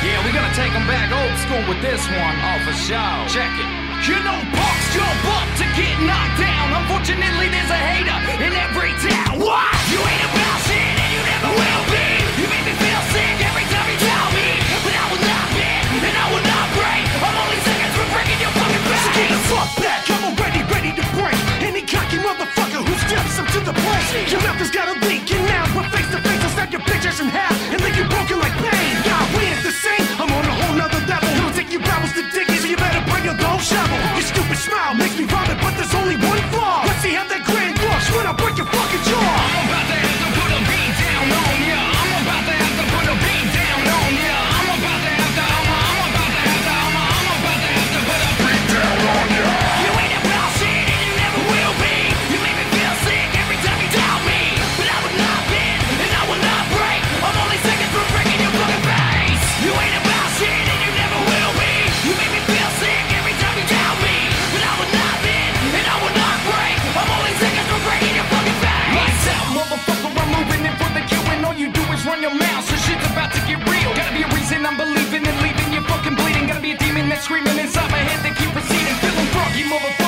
Yeah, 0.00 0.16
we're 0.24 0.32
gonna 0.32 0.54
take 0.56 0.72
'em 0.72 0.86
back 0.88 1.12
old 1.12 1.36
school 1.44 1.60
with 1.68 1.80
this 1.82 2.00
one. 2.08 2.36
Oh, 2.48 2.58
for 2.64 2.72
sure. 2.72 3.20
Check 3.28 3.52
it. 3.60 3.68
You 4.08 4.16
know 4.24 4.38
punks 4.56 4.86
jump 4.96 5.24
up 5.36 5.48
to 5.60 5.64
get 5.76 5.96
knocked 6.00 6.40
down. 6.40 6.66
Unfortunately, 6.80 7.48
there's 7.52 7.68
a 7.68 7.76
hater 7.76 8.18
in 8.40 8.52
every 8.64 8.92
town. 9.04 9.36
What? 9.38 9.76
You 9.92 10.00
ain't 10.00 10.24
about 10.24 10.56
shit 10.64 10.96
and 11.04 11.10
you 11.14 11.20
never 11.32 11.50
will 11.52 11.84
be. 11.92 12.06
You 12.40 12.46
make 12.48 12.64
me 12.64 12.74
feel 12.80 13.02
sick 13.12 13.36
every 13.44 13.66
time 13.68 13.86
you 13.92 13.98
tell 14.00 14.28
me. 14.32 14.48
But 14.84 14.94
I 14.96 15.04
will 15.12 15.24
not 15.32 15.46
bend 15.52 16.04
and 16.08 16.16
I 16.16 16.26
will 16.32 16.46
not 16.48 16.66
break. 16.80 17.04
I'm 17.20 17.36
only 17.44 17.60
seconds 17.68 17.94
from 17.96 18.08
breaking 18.16 18.40
your 18.40 18.52
fucking 18.56 18.84
back. 18.88 19.04
So 19.04 19.10
get 19.20 19.28
the 19.36 19.40
fuck 19.52 19.70
back, 19.84 20.02
I'm 20.14 20.24
already 20.32 20.62
ready 20.72 20.92
to 20.96 21.04
break 21.16 21.36
Any 21.60 21.82
cocky 21.82 22.16
motherfucker 22.24 22.80
who 22.88 22.94
steps 23.04 23.36
up 23.40 23.46
to 23.54 23.60
the 23.68 23.74
plate 23.84 24.32
Your 24.32 24.40
mouth 24.46 24.60
has 24.64 24.70
got 24.70 24.88
a 24.88 24.94
leak 25.06 25.28
and 25.36 25.44
now 25.46 25.64
we're 25.76 25.88
face 25.92 26.08
to 26.14 26.18
face 26.24 26.42
I'll 26.44 26.54
snap 26.56 26.72
your 26.72 26.80
bitches 26.88 27.20
in 27.20 27.28
half 27.28 27.52
and 27.72 27.78
leave 27.84 27.96
you 28.00 28.04
broken 28.08 28.38
like 28.40 28.54
Froggy, 79.60 79.64
motherfucker, 79.68 79.99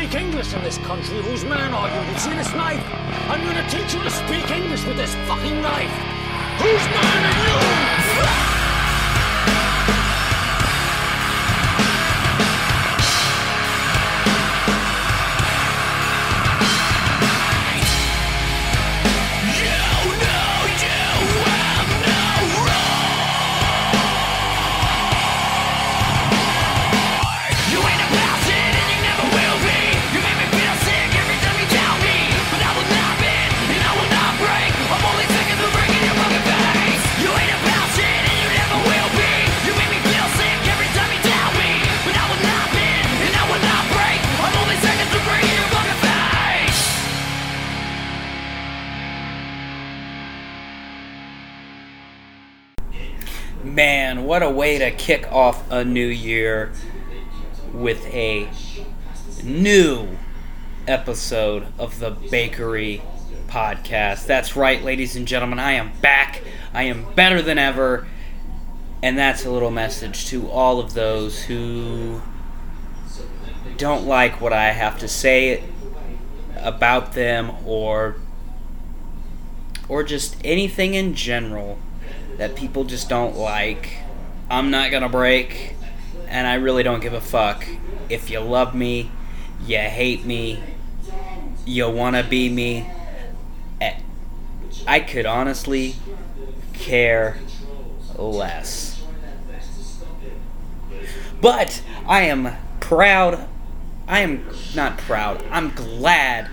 speak 0.00 0.14
English 0.14 0.54
in 0.54 0.62
this 0.62 0.78
country. 0.78 1.20
Whose 1.22 1.44
man 1.44 1.74
are 1.74 1.88
you? 1.88 2.10
You 2.10 2.18
see 2.18 2.30
this 2.30 2.54
knife? 2.54 2.82
I'm 3.28 3.44
gonna 3.44 3.68
teach 3.68 3.92
you 3.92 4.02
to 4.02 4.10
speak 4.10 4.50
English 4.50 4.82
with 4.86 4.96
this 4.96 5.14
fucking 5.28 5.60
knife. 5.60 5.92
Whose 6.58 6.86
man 6.86 7.24
are 7.26 7.74
you? 7.74 7.79
What 54.30 54.44
a 54.44 54.48
way 54.48 54.78
to 54.78 54.92
kick 54.92 55.26
off 55.32 55.68
a 55.72 55.84
new 55.84 56.06
year 56.06 56.72
with 57.72 58.06
a 58.14 58.48
new 59.42 60.06
episode 60.86 61.66
of 61.80 61.98
the 61.98 62.12
Bakery 62.12 63.02
Podcast. 63.48 64.26
That's 64.26 64.54
right, 64.54 64.84
ladies 64.84 65.16
and 65.16 65.26
gentlemen, 65.26 65.58
I 65.58 65.72
am 65.72 65.90
back. 66.00 66.44
I 66.72 66.84
am 66.84 67.12
better 67.14 67.42
than 67.42 67.58
ever. 67.58 68.06
And 69.02 69.18
that's 69.18 69.44
a 69.46 69.50
little 69.50 69.72
message 69.72 70.26
to 70.26 70.48
all 70.48 70.78
of 70.78 70.94
those 70.94 71.42
who 71.42 72.22
don't 73.78 74.06
like 74.06 74.40
what 74.40 74.52
I 74.52 74.70
have 74.70 74.96
to 75.00 75.08
say 75.08 75.64
about 76.56 77.14
them 77.14 77.50
or 77.66 78.14
or 79.88 80.04
just 80.04 80.36
anything 80.44 80.94
in 80.94 81.14
general 81.16 81.80
that 82.36 82.54
people 82.54 82.84
just 82.84 83.08
don't 83.08 83.36
like. 83.36 84.04
I'm 84.50 84.72
not 84.72 84.90
gonna 84.90 85.08
break, 85.08 85.76
and 86.26 86.44
I 86.46 86.54
really 86.54 86.82
don't 86.82 87.00
give 87.00 87.12
a 87.12 87.20
fuck. 87.20 87.64
If 88.08 88.30
you 88.30 88.40
love 88.40 88.74
me, 88.74 89.10
you 89.64 89.78
hate 89.78 90.24
me, 90.24 90.60
you 91.64 91.88
wanna 91.88 92.24
be 92.24 92.48
me. 92.48 92.90
eh, 93.80 93.94
I 94.88 95.00
could 95.00 95.24
honestly 95.24 95.94
care 96.72 97.38
less. 98.16 99.00
But 101.40 101.82
I 102.06 102.22
am 102.22 102.56
proud. 102.80 103.46
I 104.08 104.20
am 104.20 104.44
not 104.74 104.98
proud. 104.98 105.44
I'm 105.50 105.70
glad 105.70 106.48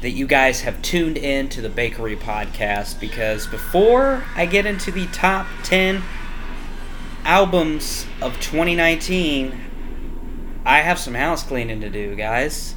that 0.00 0.10
you 0.10 0.26
guys 0.28 0.60
have 0.60 0.80
tuned 0.80 1.16
in 1.16 1.48
to 1.48 1.60
the 1.60 1.68
Bakery 1.68 2.14
Podcast 2.16 3.00
because 3.00 3.46
before 3.48 4.22
I 4.36 4.46
get 4.46 4.64
into 4.64 4.92
the 4.92 5.06
top 5.06 5.46
10 5.64 6.02
albums 7.24 8.06
of 8.20 8.38
2019, 8.40 9.60
I 10.64 10.80
have 10.80 10.98
some 10.98 11.14
house 11.14 11.42
cleaning 11.42 11.80
to 11.80 11.90
do, 11.90 12.14
guys. 12.14 12.74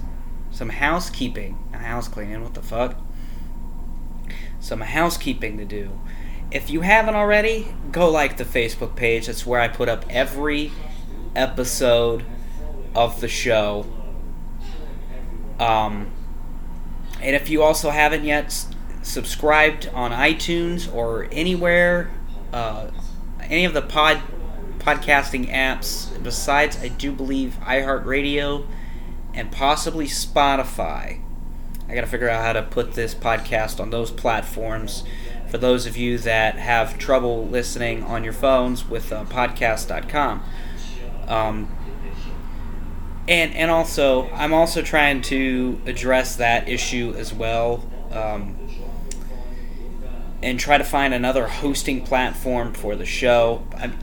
Some 0.52 0.70
housekeeping. 0.70 1.58
Not 1.72 1.82
house 1.82 2.08
cleaning, 2.08 2.42
what 2.42 2.54
the 2.54 2.62
fuck? 2.62 2.96
Some 4.60 4.82
housekeeping 4.82 5.58
to 5.58 5.66
do. 5.66 6.00
If 6.50 6.70
you 6.70 6.82
haven't 6.82 7.16
already, 7.16 7.68
go 7.92 8.10
like 8.10 8.38
the 8.38 8.46
Facebook 8.46 8.96
page. 8.96 9.28
That's 9.28 9.46
where 9.46 9.60
I 9.60 9.68
put 9.68 9.90
up 9.90 10.06
every 10.10 10.72
episode 11.36 12.26
of 12.96 13.20
the 13.22 13.28
show. 13.28 13.86
Um, 15.60 16.12
and 17.22 17.36
if 17.36 17.50
you 17.50 17.64
also 17.64 17.90
haven't 17.90 18.24
yet 18.24 18.46
s- 18.46 18.70
subscribed 19.02 19.90
on 19.94 20.12
iTunes 20.12 20.94
or 20.94 21.28
anywhere, 21.32 22.12
uh, 22.54 22.88
any 23.42 23.66
of 23.66 23.74
the 23.74 23.82
pod 23.82 24.22
podcasting 24.88 25.52
apps 25.52 26.08
besides, 26.24 26.78
I 26.82 26.88
do 26.88 27.12
believe 27.12 27.58
iHeartRadio 27.62 28.66
and 29.34 29.52
possibly 29.52 30.06
Spotify. 30.06 31.20
I 31.90 31.94
got 31.94 32.02
to 32.02 32.08
figure 32.08 32.30
out 32.30 32.42
how 32.42 32.54
to 32.54 32.64
put 32.64 32.94
this 32.94 33.14
podcast 33.14 33.82
on 33.82 33.90
those 33.90 34.12
platforms. 34.12 35.04
For 35.50 35.58
those 35.58 35.86
of 35.88 35.98
you 35.98 36.18
that 36.20 36.56
have 36.56 36.98
trouble 36.98 37.46
listening 37.48 38.02
on 38.04 38.24
your 38.24 38.32
phones 38.32 38.88
with 38.88 39.12
uh, 39.12 39.26
podcast.com. 39.26 40.42
Um, 41.28 41.70
and 43.28 43.54
and 43.56 43.70
also 43.70 44.30
I'm 44.30 44.54
also 44.54 44.82
trying 44.82 45.22
to 45.24 45.82
address 45.86 46.38
that 46.38 46.70
issue 46.70 47.14
as 47.18 47.34
well, 47.34 47.86
um, 48.12 48.56
and 50.42 50.58
try 50.58 50.78
to 50.78 50.86
find 50.86 51.14
another 51.14 51.48
hosting 51.48 52.06
platform 52.06 52.74
for 52.74 52.96
the 52.96 53.06
show. 53.06 53.68
I'm, 53.76 53.98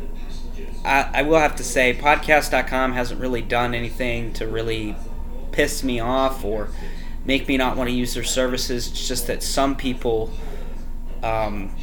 I, 0.84 1.10
I 1.14 1.22
will 1.22 1.38
have 1.38 1.56
to 1.56 1.64
say, 1.64 1.94
podcast.com 1.94 2.92
hasn't 2.92 3.20
really 3.20 3.42
done 3.42 3.74
anything 3.74 4.32
to 4.34 4.46
really 4.46 4.96
piss 5.52 5.82
me 5.82 6.00
off 6.00 6.44
or 6.44 6.68
make 7.24 7.48
me 7.48 7.56
not 7.56 7.76
want 7.76 7.88
to 7.88 7.94
use 7.94 8.14
their 8.14 8.24
services. 8.24 8.88
It's 8.88 9.08
just 9.08 9.26
that 9.28 9.42
some 9.42 9.76
people, 9.76 10.30
um, 11.22 11.74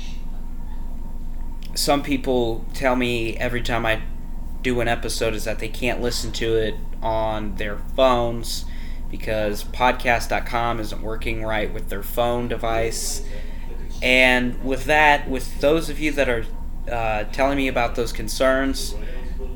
some 1.74 2.04
people 2.04 2.66
tell 2.74 2.96
me 2.96 3.38
every 3.38 3.62
time 3.62 3.86
I 3.86 4.02
do 4.62 4.80
an 4.82 4.88
episode 4.88 5.34
is 5.34 5.46
that 5.46 5.60
they 5.60 5.70
can't 5.70 6.02
listen 6.02 6.32
to 6.34 6.56
it 6.56 6.76
on 7.02 7.56
their 7.56 7.78
phones 7.96 8.66
because 9.10 9.64
podcast.com 9.64 10.80
isn't 10.80 11.02
working 11.02 11.44
right 11.44 11.74
with 11.74 11.90
their 11.90 12.04
phone 12.04 12.48
device. 12.48 13.26
And 14.02 14.64
with 14.64 14.86
that, 14.86 15.30
with 15.30 15.60
those 15.60 15.90
of 15.90 16.00
you 16.00 16.12
that 16.14 16.30
are 16.30 16.46
uh, 16.90 17.26
telling 17.26 17.58
me 17.58 17.68
about 17.68 17.96
those 17.96 18.12
concerns, 18.12 18.96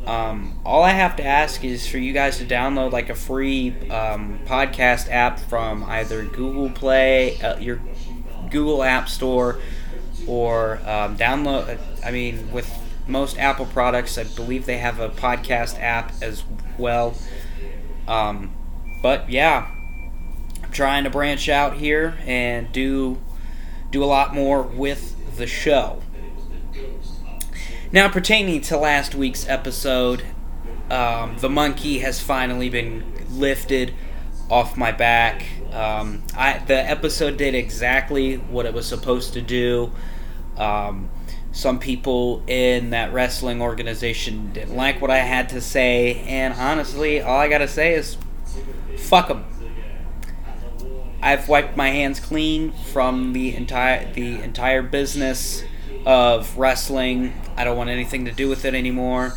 um, 0.05 0.59
all 0.65 0.83
I 0.83 0.91
have 0.91 1.15
to 1.15 1.25
ask 1.25 1.63
is 1.63 1.87
for 1.87 1.97
you 1.97 2.13
guys 2.13 2.37
to 2.37 2.45
download 2.45 2.91
like 2.91 3.09
a 3.09 3.15
free 3.15 3.71
um, 3.89 4.39
podcast 4.45 5.09
app 5.09 5.39
from 5.39 5.83
either 5.85 6.23
Google 6.23 6.69
Play, 6.69 7.39
uh, 7.41 7.57
your 7.57 7.81
Google 8.51 8.83
App 8.83 9.09
Store, 9.09 9.59
or 10.27 10.77
um, 10.85 11.17
download. 11.17 11.79
I 12.05 12.11
mean, 12.11 12.51
with 12.51 12.71
most 13.07 13.37
Apple 13.37 13.65
products, 13.65 14.17
I 14.17 14.23
believe 14.23 14.65
they 14.65 14.77
have 14.77 14.99
a 14.99 15.09
podcast 15.09 15.79
app 15.81 16.11
as 16.21 16.43
well. 16.77 17.15
Um, 18.07 18.53
but 19.01 19.29
yeah, 19.29 19.71
I'm 20.63 20.71
trying 20.71 21.03
to 21.05 21.09
branch 21.09 21.49
out 21.49 21.77
here 21.77 22.17
and 22.25 22.71
do 22.71 23.19
do 23.91 24.03
a 24.03 24.05
lot 24.05 24.33
more 24.33 24.61
with 24.61 25.15
the 25.37 25.47
show. 25.47 26.01
Now, 27.95 28.09
pertaining 28.09 28.59
to 28.63 28.77
last 28.77 29.15
week's 29.15 29.47
episode, 29.47 30.21
um, 30.91 31.37
the 31.37 31.47
monkey 31.47 31.99
has 31.99 32.19
finally 32.19 32.69
been 32.69 33.05
lifted 33.29 33.93
off 34.49 34.75
my 34.75 34.91
back. 34.91 35.45
Um, 35.71 36.21
I, 36.35 36.57
the 36.57 36.75
episode 36.75 37.37
did 37.37 37.55
exactly 37.55 38.35
what 38.35 38.65
it 38.65 38.73
was 38.73 38.85
supposed 38.85 39.31
to 39.35 39.41
do. 39.41 39.93
Um, 40.57 41.09
some 41.53 41.79
people 41.79 42.43
in 42.47 42.89
that 42.89 43.13
wrestling 43.13 43.61
organization 43.61 44.51
didn't 44.51 44.75
like 44.75 44.99
what 44.99 45.09
I 45.09 45.19
had 45.19 45.47
to 45.49 45.61
say, 45.61 46.15
and 46.27 46.53
honestly, 46.53 47.21
all 47.21 47.39
I 47.39 47.47
gotta 47.47 47.69
say 47.69 47.93
is 47.93 48.17
fuck 48.97 49.29
them. 49.29 49.45
I've 51.21 51.47
wiped 51.47 51.77
my 51.77 51.91
hands 51.91 52.19
clean 52.19 52.73
from 52.73 53.31
the 53.31 53.55
entire 53.55 54.11
the 54.11 54.41
entire 54.41 54.81
business 54.81 55.63
of 56.05 56.57
wrestling. 56.57 57.33
I 57.57 57.63
don't 57.63 57.77
want 57.77 57.89
anything 57.89 58.25
to 58.25 58.31
do 58.31 58.47
with 58.47 58.65
it 58.65 58.73
anymore. 58.73 59.33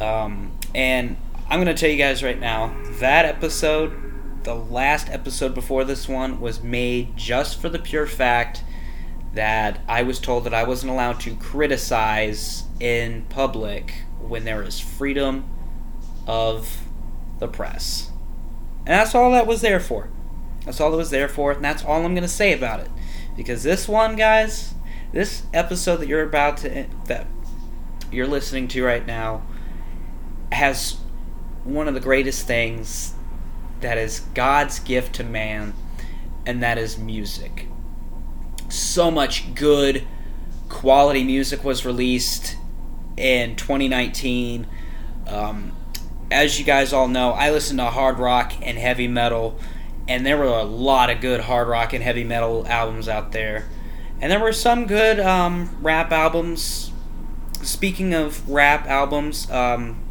Um, 0.00 0.52
and 0.74 1.16
I'm 1.48 1.60
gonna 1.60 1.74
tell 1.74 1.90
you 1.90 1.96
guys 1.96 2.22
right 2.22 2.38
now 2.38 2.76
that 3.00 3.24
episode, 3.24 4.44
the 4.44 4.54
last 4.54 5.08
episode 5.08 5.54
before 5.54 5.84
this 5.84 6.08
one, 6.08 6.40
was 6.40 6.62
made 6.62 7.16
just 7.16 7.60
for 7.60 7.68
the 7.68 7.78
pure 7.78 8.06
fact 8.06 8.62
that 9.34 9.80
I 9.88 10.02
was 10.02 10.20
told 10.20 10.44
that 10.44 10.54
I 10.54 10.64
wasn't 10.64 10.92
allowed 10.92 11.20
to 11.20 11.34
criticize 11.36 12.64
in 12.78 13.24
public 13.28 13.94
when 14.20 14.44
there 14.44 14.62
is 14.62 14.78
freedom 14.78 15.44
of 16.26 16.84
the 17.40 17.48
press. 17.48 18.10
And 18.78 18.88
that's 18.88 19.14
all 19.14 19.32
that 19.32 19.46
was 19.46 19.60
there 19.60 19.80
for. 19.80 20.08
That's 20.64 20.80
all 20.80 20.92
it 20.92 20.96
was 20.96 21.10
there 21.10 21.28
for, 21.28 21.52
and 21.52 21.64
that's 21.64 21.84
all 21.84 22.04
I'm 22.04 22.14
going 22.14 22.22
to 22.22 22.28
say 22.28 22.52
about 22.52 22.80
it. 22.80 22.90
Because 23.36 23.62
this 23.62 23.88
one, 23.88 24.16
guys, 24.16 24.74
this 25.14 25.44
episode 25.54 25.98
that 25.98 26.08
you're 26.08 26.24
about 26.24 26.56
to 26.56 26.86
that 27.06 27.28
you're 28.10 28.26
listening 28.26 28.66
to 28.66 28.82
right 28.84 29.06
now 29.06 29.42
has 30.50 30.96
one 31.62 31.86
of 31.86 31.94
the 31.94 32.00
greatest 32.00 32.48
things 32.48 33.14
that 33.80 33.96
is 33.96 34.20
God's 34.34 34.80
gift 34.80 35.14
to 35.14 35.24
man, 35.24 35.72
and 36.44 36.62
that 36.64 36.78
is 36.78 36.98
music. 36.98 37.68
So 38.68 39.08
much 39.10 39.54
good 39.54 40.04
quality 40.68 41.22
music 41.22 41.62
was 41.62 41.86
released 41.86 42.56
in 43.16 43.54
2019. 43.54 44.66
Um, 45.28 45.76
as 46.30 46.58
you 46.58 46.64
guys 46.64 46.92
all 46.92 47.06
know, 47.06 47.30
I 47.30 47.50
listen 47.50 47.76
to 47.76 47.84
hard 47.84 48.18
rock 48.18 48.52
and 48.60 48.76
heavy 48.76 49.06
metal, 49.06 49.60
and 50.08 50.26
there 50.26 50.36
were 50.36 50.46
a 50.46 50.64
lot 50.64 51.08
of 51.08 51.20
good 51.20 51.40
hard 51.40 51.68
rock 51.68 51.92
and 51.92 52.02
heavy 52.02 52.24
metal 52.24 52.66
albums 52.66 53.08
out 53.08 53.30
there. 53.30 53.66
And 54.24 54.32
there 54.32 54.40
were 54.40 54.54
some 54.54 54.86
good 54.86 55.20
um, 55.20 55.76
rap 55.82 56.10
albums. 56.10 56.90
Speaking 57.60 58.14
of 58.14 58.48
rap 58.48 58.86
albums, 58.86 59.50
um, 59.50 60.02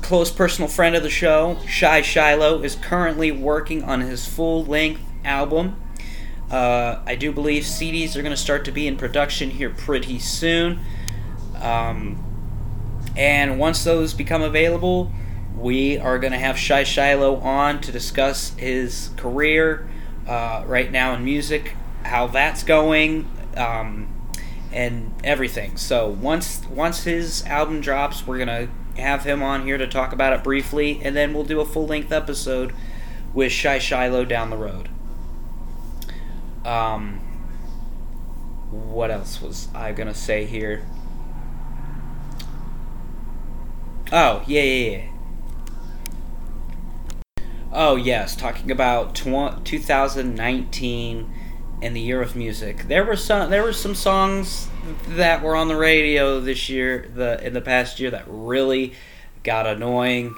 close 0.00 0.30
personal 0.30 0.68
friend 0.68 0.94
of 0.94 1.02
the 1.02 1.10
show, 1.10 1.58
Shy 1.66 2.02
Shiloh, 2.02 2.62
is 2.62 2.76
currently 2.76 3.32
working 3.32 3.82
on 3.82 4.00
his 4.00 4.28
full 4.28 4.64
length 4.64 5.00
album. 5.24 5.74
Uh, 6.48 7.00
I 7.04 7.16
do 7.16 7.32
believe 7.32 7.64
CDs 7.64 8.14
are 8.14 8.22
going 8.22 8.30
to 8.30 8.40
start 8.40 8.64
to 8.66 8.70
be 8.70 8.86
in 8.86 8.96
production 8.96 9.50
here 9.50 9.70
pretty 9.70 10.20
soon. 10.20 10.78
Um, 11.60 12.22
and 13.16 13.58
once 13.58 13.82
those 13.82 14.14
become 14.14 14.42
available, 14.42 15.10
we 15.58 15.98
are 15.98 16.20
going 16.20 16.32
to 16.32 16.38
have 16.38 16.56
Shy 16.56 16.84
Shiloh 16.84 17.38
on 17.38 17.80
to 17.80 17.90
discuss 17.90 18.50
his 18.50 19.10
career 19.16 19.88
uh, 20.28 20.62
right 20.64 20.92
now 20.92 21.12
in 21.12 21.24
music, 21.24 21.74
how 22.06 22.26
that's 22.26 22.62
going, 22.62 23.30
um, 23.56 24.08
and 24.72 25.14
everything. 25.24 25.76
So 25.76 26.08
once 26.08 26.62
once 26.66 27.04
his 27.04 27.44
album 27.46 27.80
drops, 27.80 28.26
we're 28.26 28.38
gonna 28.38 28.68
have 28.96 29.24
him 29.24 29.42
on 29.42 29.64
here 29.64 29.78
to 29.78 29.86
talk 29.86 30.12
about 30.12 30.32
it 30.32 30.42
briefly, 30.42 31.00
and 31.02 31.14
then 31.16 31.34
we'll 31.34 31.44
do 31.44 31.60
a 31.60 31.64
full 31.64 31.86
length 31.86 32.12
episode 32.12 32.74
with 33.34 33.52
Shy 33.52 33.78
Shiloh 33.78 34.24
down 34.24 34.50
the 34.50 34.56
road. 34.56 34.88
Um, 36.64 37.20
what 38.70 39.10
else 39.10 39.40
was 39.40 39.68
I 39.74 39.92
gonna 39.92 40.14
say 40.14 40.44
here? 40.46 40.86
Oh 44.12 44.42
yeah 44.46 44.62
yeah 44.62 44.90
yeah. 44.90 45.04
Oh 47.72 47.96
yes, 47.96 48.34
talking 48.34 48.70
about 48.70 49.14
tw- 49.14 49.64
2019 49.64 51.32
and 51.82 51.94
the 51.94 52.00
year 52.00 52.22
of 52.22 52.34
music. 52.34 52.88
There 52.88 53.04
were 53.04 53.16
some 53.16 53.50
there 53.50 53.62
were 53.62 53.72
some 53.72 53.94
songs 53.94 54.68
that 55.08 55.42
were 55.42 55.56
on 55.56 55.68
the 55.68 55.76
radio 55.76 56.40
this 56.40 56.68
year, 56.68 57.10
the 57.14 57.44
in 57.44 57.52
the 57.52 57.60
past 57.60 58.00
year 58.00 58.10
that 58.10 58.24
really 58.26 58.94
got 59.42 59.66
annoying 59.66 60.34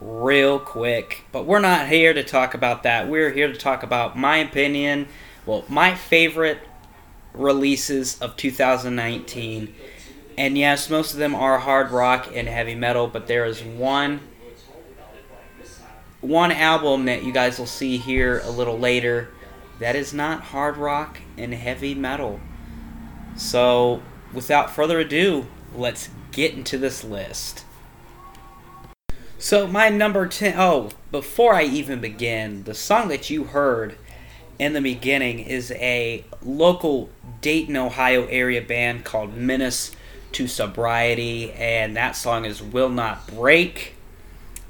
real 0.00 0.58
quick. 0.58 1.24
But 1.32 1.46
we're 1.46 1.60
not 1.60 1.88
here 1.88 2.12
to 2.12 2.22
talk 2.22 2.54
about 2.54 2.82
that. 2.82 3.08
We're 3.08 3.30
here 3.30 3.48
to 3.48 3.56
talk 3.56 3.82
about 3.82 4.18
my 4.18 4.38
opinion, 4.38 5.08
well, 5.46 5.64
my 5.68 5.94
favorite 5.94 6.58
releases 7.32 8.20
of 8.20 8.36
2019. 8.36 9.74
And 10.38 10.58
yes, 10.58 10.90
most 10.90 11.14
of 11.14 11.18
them 11.18 11.34
are 11.34 11.58
hard 11.58 11.90
rock 11.90 12.28
and 12.34 12.46
heavy 12.46 12.74
metal, 12.74 13.06
but 13.06 13.26
there 13.26 13.46
is 13.46 13.62
one 13.62 14.20
one 16.20 16.50
album 16.50 17.04
that 17.04 17.22
you 17.22 17.32
guys 17.32 17.58
will 17.58 17.66
see 17.66 17.98
here 17.98 18.40
a 18.44 18.50
little 18.50 18.78
later 18.78 19.28
that 19.78 19.96
is 19.96 20.14
not 20.14 20.40
hard 20.44 20.76
rock 20.76 21.20
and 21.36 21.52
heavy 21.54 21.94
metal. 21.94 22.40
So, 23.36 24.02
without 24.32 24.74
further 24.74 25.00
ado, 25.00 25.46
let's 25.74 26.08
get 26.32 26.54
into 26.54 26.78
this 26.78 27.04
list. 27.04 27.64
So, 29.38 29.66
my 29.66 29.90
number 29.90 30.26
10. 30.26 30.54
Oh, 30.58 30.90
before 31.12 31.54
I 31.54 31.64
even 31.64 32.00
begin, 32.00 32.64
the 32.64 32.74
song 32.74 33.08
that 33.08 33.28
you 33.28 33.44
heard 33.44 33.96
in 34.58 34.72
the 34.72 34.80
beginning 34.80 35.40
is 35.40 35.70
a 35.72 36.24
local 36.42 37.10
Dayton, 37.42 37.76
Ohio 37.76 38.26
area 38.26 38.62
band 38.62 39.04
called 39.04 39.36
Menace 39.36 39.92
to 40.32 40.48
Sobriety, 40.48 41.52
and 41.52 41.94
that 41.96 42.16
song 42.16 42.44
is 42.44 42.62
Will 42.62 42.88
Not 42.88 43.26
Break. 43.26 43.94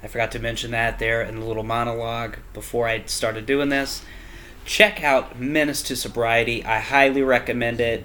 I 0.02 0.08
forgot 0.08 0.32
to 0.32 0.38
mention 0.38 0.72
that 0.72 0.98
there 0.98 1.22
in 1.22 1.40
the 1.40 1.46
little 1.46 1.62
monologue 1.62 2.36
before 2.52 2.86
I 2.86 3.04
started 3.06 3.46
doing 3.46 3.68
this. 3.68 4.02
Check 4.66 5.04
out 5.04 5.38
Menace 5.40 5.80
to 5.84 5.96
Sobriety. 5.96 6.64
I 6.64 6.80
highly 6.80 7.22
recommend 7.22 7.80
it. 7.80 8.04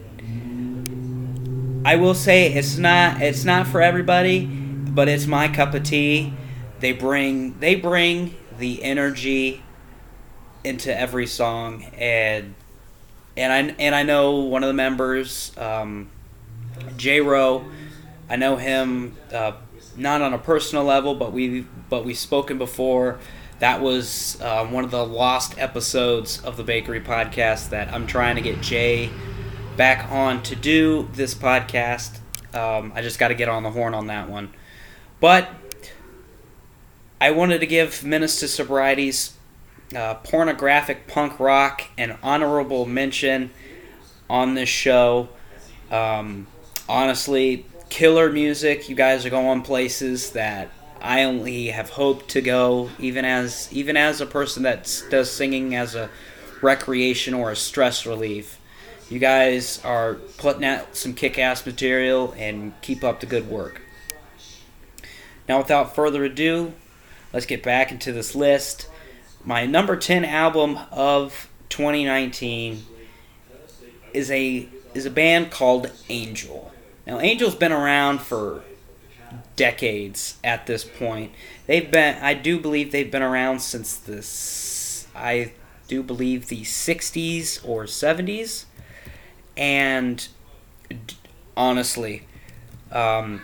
I 1.84 1.96
will 1.96 2.14
say 2.14 2.54
it's 2.54 2.78
not 2.78 3.20
it's 3.20 3.44
not 3.44 3.66
for 3.66 3.82
everybody, 3.82 4.46
but 4.46 5.10
it's 5.10 5.26
my 5.26 5.48
cup 5.48 5.74
of 5.74 5.84
tea. 5.84 6.34
They 6.80 6.92
bring 6.92 7.60
they 7.60 7.74
bring 7.74 8.38
the 8.60 8.84
energy 8.84 9.64
into 10.64 10.96
every 10.96 11.26
song 11.26 11.86
and 11.98 12.54
and 13.36 13.52
I 13.52 13.76
and 13.80 13.96
I 13.96 14.04
know 14.04 14.36
one 14.36 14.64
of 14.64 14.68
the 14.68 14.74
members, 14.74 15.52
um, 15.58 16.12
J. 16.96 17.22
Rowe. 17.22 17.66
I 18.30 18.36
know 18.36 18.58
him 18.58 19.18
uh, 19.34 19.54
not 19.98 20.22
on 20.22 20.34
a 20.34 20.38
personal 20.38 20.84
level, 20.84 21.16
but 21.16 21.34
we 21.34 21.62
but 21.90 22.06
we've 22.06 22.20
spoken 22.20 22.60
before. 22.60 23.20
That 23.62 23.80
was 23.80 24.42
um, 24.42 24.72
one 24.72 24.84
of 24.84 24.90
the 24.90 25.06
lost 25.06 25.60
episodes 25.60 26.44
of 26.44 26.58
the 26.58 26.64
Bakery 26.64 27.00
Podcast 27.00 27.70
that 27.70 27.94
I'm 27.94 28.08
trying 28.08 28.36
to 28.38 28.42
get 28.42 28.60
Jay 28.60 29.12
back 29.78 30.12
on 30.12 30.42
to 30.42 30.56
do 30.56 31.08
this 31.14 31.36
podcast. 31.36 32.18
Um, 32.56 32.92
I 32.96 33.04
just 33.04 33.20
got 33.20 33.28
to 33.28 33.36
get 33.36 33.50
on 33.50 33.62
the 33.62 33.70
horn 33.70 33.94
on 33.94 34.08
that 34.08 34.28
one. 34.28 34.52
But 35.20 35.48
I 37.22 37.30
wanted 37.30 37.60
to 37.60 37.68
give 37.68 38.04
Menace 38.04 38.40
to 38.40 38.48
Sobriety's 38.48 39.36
uh, 39.96 40.16
pornographic 40.16 41.06
punk 41.06 41.40
rock 41.40 41.84
an 42.00 42.18
honorable 42.24 42.88
mention 42.88 43.52
on 44.28 44.56
this 44.56 44.70
show. 44.70 45.30
Um, 45.92 46.48
honestly, 46.90 47.68
killer 47.90 48.32
music. 48.32 48.90
You 48.90 48.96
guys 48.96 49.24
are 49.24 49.30
going 49.30 49.62
places 49.62 50.32
that 50.32 50.72
I 51.02 51.24
only 51.24 51.68
have 51.68 51.92
hoped 51.92 52.30
to 52.30 52.42
go, 52.42 52.90
even 53.00 53.26
as 53.26 53.68
even 53.72 53.98
as 53.98 54.22
a 54.22 54.26
person 54.26 54.64
that 54.64 55.04
does 55.10 55.32
singing 55.32 55.76
as 55.76 55.96
a 55.96 56.10
recreation 56.62 57.34
or 57.34 57.52
a 57.52 57.56
stress 57.56 58.06
relief. 58.06 58.60
You 59.10 59.20
guys 59.20 59.84
are 59.84 60.16
putting 60.38 60.64
out 60.64 60.96
some 60.96 61.14
kick-ass 61.14 61.66
material 61.66 62.34
and 62.38 62.74
keep 62.82 63.04
up 63.04 63.20
the 63.20 63.26
good 63.26 63.50
work. 63.50 63.82
Now, 65.50 65.58
without 65.58 65.96
further 65.96 66.24
ado, 66.24 66.74
let's 67.34 67.46
get 67.46 67.62
back 67.62 67.92
into 67.92 68.14
this 68.14 68.36
list. 68.36 68.88
My 69.44 69.66
number 69.66 69.98
10 69.98 70.24
album 70.24 70.80
of 70.92 71.50
2019 71.70 72.86
is 74.14 74.32
a 74.32 74.70
is 74.94 75.06
a 75.06 75.12
band 75.12 75.52
called 75.52 75.92
Angel. 76.10 76.72
Now, 77.08 77.20
Angel's 77.20 77.56
been 77.56 77.72
around 77.72 78.22
for 78.22 78.64
decades 79.56 80.38
at 80.44 80.66
this 80.68 80.84
point. 80.84 81.32
They've 81.68 81.90
been 81.90 82.22
I 82.22 82.34
do 82.34 82.60
believe 82.60 82.92
they've 82.92 83.12
been 83.12 83.22
around 83.22 83.62
since 83.62 83.96
this 83.96 85.08
I 85.16 85.54
do 85.88 86.04
believe 86.04 86.48
the 86.48 86.62
60s 86.62 87.68
or 87.68 87.84
70s 87.84 88.66
and 89.58 90.28
honestly 91.58 92.28
um, 92.92 93.42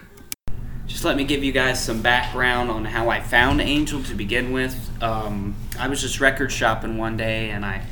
just 0.88 1.04
let 1.04 1.18
me 1.18 1.26
give 1.26 1.44
you 1.44 1.52
guys 1.52 1.84
some 1.84 2.02
background 2.02 2.72
on 2.72 2.86
how 2.86 3.10
I 3.10 3.20
found 3.20 3.62
Angel 3.62 4.02
to 4.04 4.16
begin 4.16 4.52
with. 4.52 4.90
Um, 5.04 5.56
I 5.78 5.90
was 5.90 6.02
just 6.02 6.20
record 6.20 6.52
shopping 6.52 6.98
one 6.98 7.18
day 7.18 7.50
and 7.50 7.66
I 7.66 7.84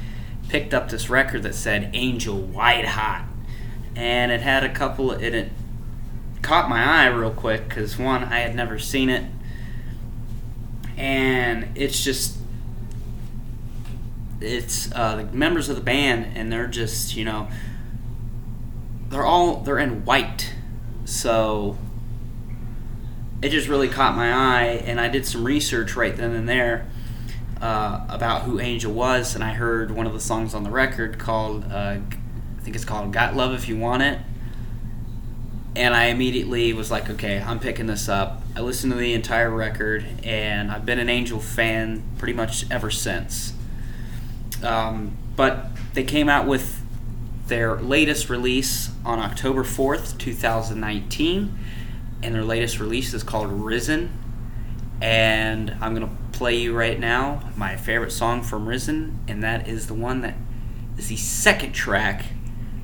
picked 0.49 0.73
up 0.73 0.89
this 0.89 1.09
record 1.09 1.43
that 1.43 1.55
said 1.55 1.91
Angel 1.93 2.37
White 2.37 2.85
Hot. 2.85 3.25
And 3.95 4.31
it 4.31 4.41
had 4.41 4.63
a 4.63 4.73
couple, 4.73 5.11
it, 5.11 5.33
it 5.33 5.51
caught 6.45 6.69
my 6.69 6.83
eye 6.83 7.07
real 7.07 7.31
quick 7.31 7.67
because 7.67 7.97
one, 7.97 8.23
I 8.23 8.39
had 8.39 8.55
never 8.55 8.77
seen 8.77 9.09
it. 9.09 9.23
And 10.95 11.69
it's 11.75 12.03
just, 12.03 12.37
it's 14.39 14.91
uh, 14.93 15.15
the 15.15 15.23
members 15.25 15.69
of 15.69 15.75
the 15.75 15.81
band 15.81 16.37
and 16.37 16.51
they're 16.51 16.67
just, 16.67 17.15
you 17.15 17.25
know, 17.25 17.47
they're 19.09 19.25
all, 19.25 19.61
they're 19.61 19.79
in 19.79 20.05
white. 20.05 20.53
So 21.05 21.77
it 23.41 23.49
just 23.49 23.67
really 23.67 23.87
caught 23.87 24.15
my 24.15 24.31
eye, 24.31 24.83
and 24.85 24.99
I 24.99 25.07
did 25.07 25.25
some 25.25 25.43
research 25.43 25.95
right 25.95 26.15
then 26.15 26.31
and 26.31 26.47
there 26.47 26.87
uh, 27.61 28.05
about 28.09 28.43
who 28.43 28.59
Angel 28.59 28.91
was, 28.91 29.35
and 29.35 29.43
I 29.43 29.53
heard 29.53 29.91
one 29.91 30.07
of 30.07 30.13
the 30.13 30.19
songs 30.19 30.53
on 30.53 30.63
the 30.63 30.71
record 30.71 31.19
called, 31.19 31.65
uh, 31.71 31.97
I 31.97 32.61
think 32.61 32.75
it's 32.75 32.85
called 32.85 33.13
"Got 33.13 33.35
Love 33.35 33.53
If 33.53 33.67
You 33.67 33.77
Want 33.77 34.01
It," 34.01 34.19
and 35.75 35.93
I 35.93 36.05
immediately 36.05 36.73
was 36.73 36.89
like, 36.89 37.09
okay, 37.09 37.41
I'm 37.41 37.59
picking 37.59 37.87
this 37.87 38.07
up. 38.07 38.41
I 38.55 38.61
listened 38.61 38.93
to 38.93 38.97
the 38.99 39.13
entire 39.13 39.49
record, 39.49 40.05
and 40.23 40.71
I've 40.71 40.85
been 40.85 40.99
an 40.99 41.09
Angel 41.09 41.39
fan 41.39 42.03
pretty 42.17 42.33
much 42.33 42.69
ever 42.71 42.89
since. 42.89 43.53
Um, 44.63 45.17
but 45.35 45.67
they 45.93 46.03
came 46.03 46.29
out 46.29 46.47
with 46.47 46.81
their 47.47 47.75
latest 47.75 48.29
release 48.29 48.89
on 49.03 49.19
October 49.19 49.63
4th, 49.63 50.17
2019 50.17 51.57
and 52.25 52.33
their 52.33 52.43
latest 52.43 52.79
release 52.79 53.13
is 53.13 53.21
called 53.23 53.51
Risen. 53.51 54.11
And 54.99 55.77
I'm 55.79 55.93
going 55.93 56.07
to 56.07 56.15
play 56.37 56.55
you 56.55 56.75
right 56.75 56.99
now 56.99 57.51
my 57.55 57.75
favorite 57.75 58.11
song 58.11 58.41
from 58.41 58.67
Risen, 58.67 59.19
and 59.27 59.43
that 59.43 59.67
is 59.67 59.87
the 59.87 59.93
one 59.93 60.21
that 60.21 60.33
is 60.97 61.09
the 61.09 61.17
second 61.17 61.73
track 61.73 62.25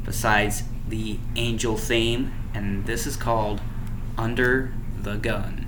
besides 0.03 0.63
the 0.87 1.17
Angel 1.35 1.75
theme, 1.77 2.33
and 2.53 2.85
this 2.85 3.05
is 3.05 3.15
called 3.15 3.61
Under 4.17 4.73
the 5.01 5.15
Gun. 5.15 5.60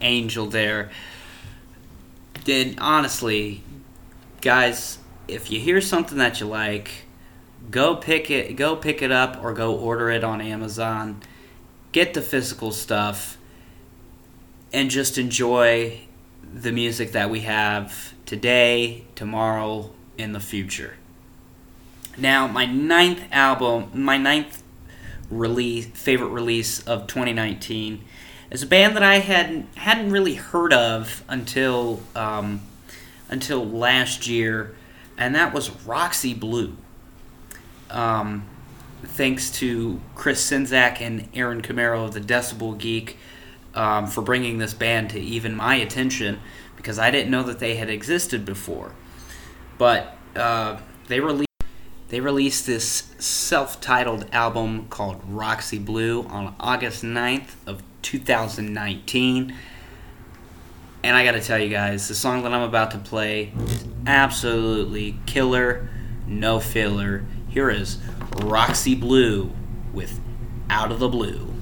Angel 0.00 0.46
there. 0.46 0.90
Did 2.44 2.78
honestly, 2.78 3.62
guys, 4.40 4.98
if 5.26 5.50
you 5.50 5.60
hear 5.60 5.80
something 5.80 6.18
that 6.18 6.40
you 6.40 6.46
like, 6.46 7.06
go 7.70 7.96
pick 7.96 8.30
it 8.30 8.56
go 8.56 8.76
pick 8.76 9.02
it 9.02 9.12
up 9.12 9.42
or 9.42 9.52
go 9.52 9.74
order 9.74 10.10
it 10.10 10.24
on 10.24 10.40
Amazon. 10.40 11.22
Get 11.92 12.14
the 12.14 12.22
physical 12.22 12.72
stuff 12.72 13.38
and 14.72 14.90
just 14.90 15.18
enjoy 15.18 16.00
the 16.52 16.72
music 16.72 17.12
that 17.12 17.30
we 17.30 17.40
have 17.40 18.14
today, 18.26 19.04
tomorrow, 19.14 19.90
in 20.16 20.32
the 20.32 20.40
future. 20.40 20.94
Now, 22.16 22.46
my 22.48 22.66
ninth 22.66 23.22
album, 23.30 23.90
my 23.94 24.18
ninth 24.18 24.62
release, 25.30 25.86
favorite 25.86 26.28
release 26.28 26.80
of 26.86 27.06
2019, 27.06 28.04
is 28.50 28.62
a 28.62 28.66
band 28.66 28.96
that 28.96 29.02
I 29.02 29.18
hadn't 29.18 29.74
hadn't 29.76 30.10
really 30.10 30.34
heard 30.34 30.72
of 30.72 31.24
until 31.28 32.00
um, 32.14 32.62
until 33.28 33.64
last 33.66 34.26
year, 34.26 34.74
and 35.16 35.34
that 35.34 35.52
was 35.52 35.70
Roxy 35.84 36.34
Blue. 36.34 36.76
Um, 37.90 38.44
thanks 39.02 39.50
to 39.52 40.00
Chris 40.14 40.50
Czynszak 40.50 41.00
and 41.00 41.28
Aaron 41.34 41.62
Camaro 41.62 42.06
of 42.06 42.14
the 42.14 42.20
Decibel 42.20 42.76
Geek 42.76 43.16
um, 43.74 44.06
for 44.06 44.22
bringing 44.22 44.58
this 44.58 44.74
band 44.74 45.10
to 45.10 45.20
even 45.20 45.54
my 45.54 45.76
attention 45.76 46.40
because 46.76 46.98
I 46.98 47.10
didn't 47.10 47.30
know 47.30 47.42
that 47.44 47.58
they 47.58 47.76
had 47.76 47.88
existed 47.88 48.44
before. 48.44 48.92
But 49.78 50.16
uh, 50.36 50.78
they 51.06 51.20
released 51.20 51.48
they 52.08 52.20
released 52.20 52.66
this 52.66 53.12
self-titled 53.18 54.26
album 54.32 54.88
called 54.88 55.20
Roxy 55.26 55.78
Blue 55.78 56.22
on 56.22 56.54
August 56.58 57.04
9th 57.04 57.50
of 57.66 57.82
2019. 58.08 59.54
And 61.04 61.14
I 61.16 61.24
got 61.26 61.32
to 61.32 61.42
tell 61.42 61.58
you 61.58 61.68
guys, 61.68 62.08
the 62.08 62.14
song 62.14 62.42
that 62.44 62.54
I'm 62.54 62.62
about 62.62 62.92
to 62.92 62.98
play 62.98 63.52
is 63.54 63.84
absolutely 64.06 65.18
killer, 65.26 65.90
no 66.26 66.58
filler. 66.58 67.26
Here 67.50 67.68
is 67.68 67.98
Roxy 68.40 68.94
Blue 68.94 69.52
with 69.92 70.20
Out 70.70 70.90
of 70.90 71.00
the 71.00 71.08
Blue. 71.08 71.52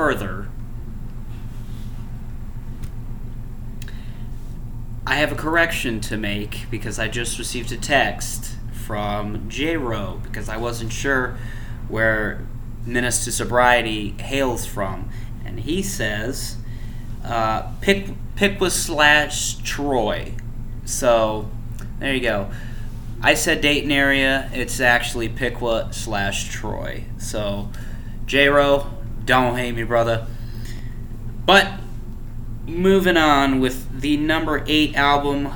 Further, 0.00 0.48
I 5.06 5.16
have 5.16 5.30
a 5.30 5.34
correction 5.34 6.00
to 6.00 6.16
make 6.16 6.70
because 6.70 6.98
I 6.98 7.06
just 7.06 7.38
received 7.38 7.70
a 7.70 7.76
text 7.76 8.56
from 8.72 9.46
J-Ro 9.50 10.22
because 10.22 10.48
I 10.48 10.56
wasn't 10.56 10.90
sure 10.90 11.36
where 11.88 12.46
Menace 12.86 13.24
to 13.26 13.30
Sobriety 13.30 14.12
hails 14.12 14.64
from. 14.64 15.10
And 15.44 15.60
he 15.60 15.82
says, 15.82 16.56
uh, 17.22 17.70
Pick, 17.82 18.06
Piqua 18.36 18.70
slash 18.70 19.56
Troy. 19.56 20.32
So, 20.86 21.50
there 21.98 22.14
you 22.14 22.22
go. 22.22 22.50
I 23.20 23.34
said 23.34 23.60
Dayton 23.60 23.92
area. 23.92 24.50
It's 24.54 24.80
actually 24.80 25.28
Piqua 25.28 25.92
slash 25.92 26.48
Troy. 26.48 27.04
So, 27.18 27.68
J-Ro, 28.24 28.89
don't 29.30 29.56
hate 29.56 29.74
me, 29.74 29.84
brother. 29.84 30.26
But 31.46 31.80
moving 32.66 33.16
on 33.16 33.60
with 33.60 34.00
the 34.00 34.16
number 34.16 34.64
eight 34.66 34.94
album, 34.94 35.52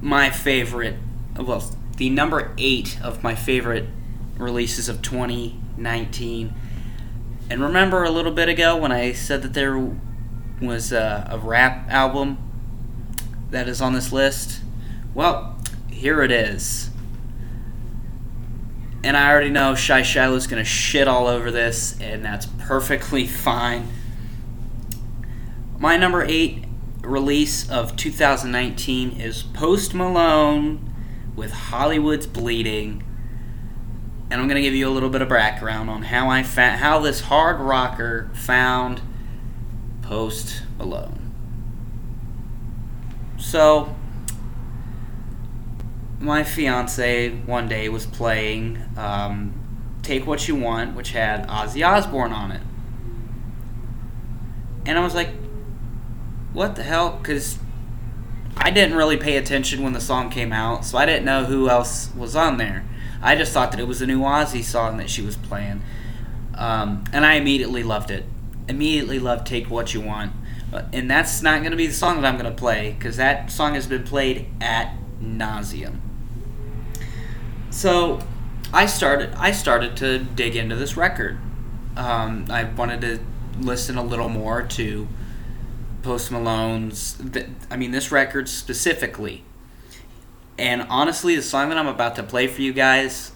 my 0.00 0.30
favorite. 0.30 0.96
Well, 1.38 1.74
the 1.96 2.10
number 2.10 2.52
eight 2.58 2.98
of 3.02 3.22
my 3.22 3.34
favorite 3.34 3.86
releases 4.36 4.88
of 4.88 5.02
2019. 5.02 6.54
And 7.50 7.62
remember 7.62 8.04
a 8.04 8.10
little 8.10 8.32
bit 8.32 8.48
ago 8.48 8.76
when 8.76 8.92
I 8.92 9.12
said 9.12 9.42
that 9.42 9.54
there 9.54 9.90
was 10.60 10.92
a, 10.92 11.26
a 11.30 11.38
rap 11.38 11.88
album 11.90 12.36
that 13.50 13.66
is 13.66 13.80
on 13.80 13.94
this 13.94 14.12
list? 14.12 14.60
Well, 15.14 15.58
here 15.90 16.22
it 16.22 16.30
is. 16.30 16.87
And 19.04 19.16
I 19.16 19.30
already 19.30 19.50
know 19.50 19.74
Shy 19.74 20.02
Shiloh's 20.02 20.46
gonna 20.46 20.64
shit 20.64 21.06
all 21.06 21.26
over 21.26 21.50
this, 21.50 21.98
and 22.00 22.24
that's 22.24 22.46
perfectly 22.46 23.26
fine. 23.26 23.88
My 25.78 25.96
number 25.96 26.24
eight 26.24 26.64
release 27.02 27.70
of 27.70 27.96
2019 27.96 29.20
is 29.20 29.42
Post 29.42 29.94
Malone 29.94 30.92
with 31.36 31.52
Hollywood's 31.52 32.26
Bleeding. 32.26 33.04
And 34.30 34.40
I'm 34.40 34.48
gonna 34.48 34.60
give 34.60 34.74
you 34.74 34.88
a 34.88 34.90
little 34.90 35.08
bit 35.08 35.22
of 35.22 35.28
background 35.28 35.88
on 35.88 36.02
how 36.02 36.28
I 36.28 36.42
found 36.42 36.80
how 36.80 36.98
this 36.98 37.20
hard 37.20 37.60
rocker 37.60 38.30
found 38.34 39.00
Post 40.02 40.62
Malone. 40.76 41.32
So, 43.38 43.94
my 46.20 46.42
fiance 46.42 47.30
one 47.30 47.68
day 47.68 47.88
was 47.88 48.06
playing 48.06 48.82
um, 48.96 49.54
Take 50.02 50.26
What 50.26 50.48
You 50.48 50.56
Want, 50.56 50.96
which 50.96 51.10
had 51.10 51.46
Ozzy 51.48 51.86
Osbourne 51.86 52.32
on 52.32 52.50
it. 52.50 52.62
And 54.86 54.98
I 54.98 55.02
was 55.04 55.14
like, 55.14 55.30
what 56.52 56.76
the 56.76 56.82
hell? 56.82 57.18
Because 57.18 57.58
I 58.56 58.70
didn't 58.70 58.96
really 58.96 59.16
pay 59.16 59.36
attention 59.36 59.82
when 59.82 59.92
the 59.92 60.00
song 60.00 60.30
came 60.30 60.52
out, 60.52 60.84
so 60.84 60.98
I 60.98 61.06
didn't 61.06 61.24
know 61.24 61.44
who 61.44 61.68
else 61.68 62.10
was 62.16 62.34
on 62.34 62.56
there. 62.56 62.84
I 63.22 63.36
just 63.36 63.52
thought 63.52 63.70
that 63.70 63.80
it 63.80 63.86
was 63.86 64.02
a 64.02 64.06
new 64.06 64.20
Ozzy 64.20 64.64
song 64.64 64.96
that 64.96 65.10
she 65.10 65.22
was 65.22 65.36
playing. 65.36 65.82
Um, 66.54 67.04
and 67.12 67.24
I 67.24 67.34
immediately 67.34 67.82
loved 67.82 68.10
it. 68.10 68.24
Immediately 68.66 69.18
loved 69.18 69.46
Take 69.46 69.70
What 69.70 69.94
You 69.94 70.00
Want. 70.00 70.32
And 70.92 71.10
that's 71.10 71.42
not 71.42 71.60
going 71.60 71.70
to 71.70 71.76
be 71.76 71.86
the 71.86 71.94
song 71.94 72.20
that 72.20 72.26
I'm 72.26 72.38
going 72.38 72.52
to 72.52 72.58
play, 72.58 72.96
because 72.98 73.16
that 73.18 73.52
song 73.52 73.74
has 73.74 73.86
been 73.86 74.02
played 74.02 74.46
at 74.60 74.94
nauseum. 75.22 76.00
So 77.78 78.18
I 78.72 78.86
started 78.86 79.34
I 79.34 79.52
started 79.52 79.96
to 79.98 80.18
dig 80.18 80.56
into 80.56 80.74
this 80.74 80.96
record. 80.96 81.38
Um, 81.96 82.46
I 82.50 82.64
wanted 82.64 83.00
to 83.02 83.20
listen 83.60 83.96
a 83.96 84.02
little 84.02 84.28
more 84.28 84.62
to 84.62 85.06
Post 86.02 86.32
Malone's. 86.32 87.16
Th- 87.32 87.46
I 87.70 87.76
mean, 87.76 87.92
this 87.92 88.10
record 88.10 88.48
specifically. 88.48 89.44
And 90.58 90.88
honestly, 90.90 91.36
the 91.36 91.42
song 91.42 91.68
that 91.68 91.78
I'm 91.78 91.86
about 91.86 92.16
to 92.16 92.24
play 92.24 92.48
for 92.48 92.62
you 92.62 92.72
guys, 92.72 93.30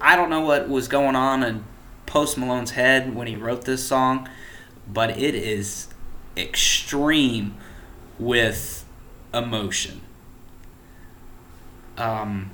I 0.00 0.16
don't 0.16 0.28
know 0.28 0.40
what 0.40 0.68
was 0.68 0.88
going 0.88 1.14
on 1.14 1.44
in 1.44 1.62
Post 2.04 2.36
Malone's 2.36 2.72
head 2.72 3.14
when 3.14 3.28
he 3.28 3.36
wrote 3.36 3.64
this 3.64 3.86
song, 3.86 4.28
but 4.92 5.10
it 5.10 5.36
is 5.36 5.86
extreme 6.36 7.54
with 8.18 8.84
emotion. 9.32 10.00
Um, 11.96 12.50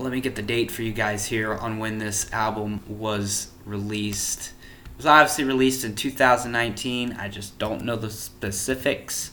let 0.00 0.12
me 0.12 0.20
get 0.20 0.34
the 0.34 0.42
date 0.42 0.70
for 0.70 0.82
you 0.82 0.92
guys 0.92 1.26
here 1.26 1.54
on 1.54 1.78
when 1.78 1.98
this 1.98 2.32
album 2.32 2.80
was 2.88 3.48
released. 3.64 4.52
It 4.84 4.96
was 4.96 5.06
obviously 5.06 5.44
released 5.44 5.84
in 5.84 5.94
2019. 5.94 7.12
I 7.12 7.28
just 7.28 7.58
don't 7.58 7.84
know 7.84 7.96
the 7.96 8.10
specifics. 8.10 9.32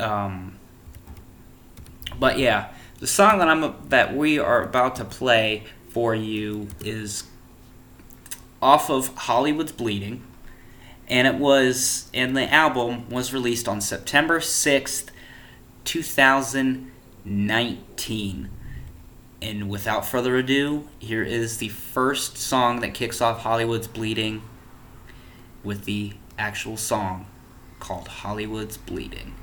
Um, 0.00 0.58
but 2.18 2.38
yeah, 2.38 2.72
the 3.00 3.06
song 3.06 3.38
that 3.38 3.48
I'm 3.48 3.74
that 3.88 4.16
we 4.16 4.38
are 4.38 4.62
about 4.62 4.96
to 4.96 5.04
play 5.04 5.64
for 5.90 6.14
you 6.14 6.68
is 6.80 7.24
off 8.62 8.90
of 8.90 9.08
Hollywood's 9.14 9.72
Bleeding, 9.72 10.24
and 11.08 11.26
it 11.26 11.34
was 11.34 12.08
and 12.14 12.36
the 12.36 12.52
album 12.52 13.08
was 13.10 13.32
released 13.32 13.68
on 13.68 13.80
September 13.80 14.40
6th, 14.40 15.08
2019. 17.24 18.50
And 19.42 19.68
without 19.68 20.06
further 20.06 20.36
ado, 20.36 20.88
here 20.98 21.22
is 21.22 21.58
the 21.58 21.68
first 21.68 22.38
song 22.38 22.80
that 22.80 22.94
kicks 22.94 23.20
off 23.20 23.40
Hollywood's 23.40 23.86
Bleeding 23.86 24.42
with 25.62 25.84
the 25.84 26.12
actual 26.38 26.76
song 26.76 27.26
called 27.80 28.08
Hollywood's 28.08 28.76
Bleeding. 28.78 29.34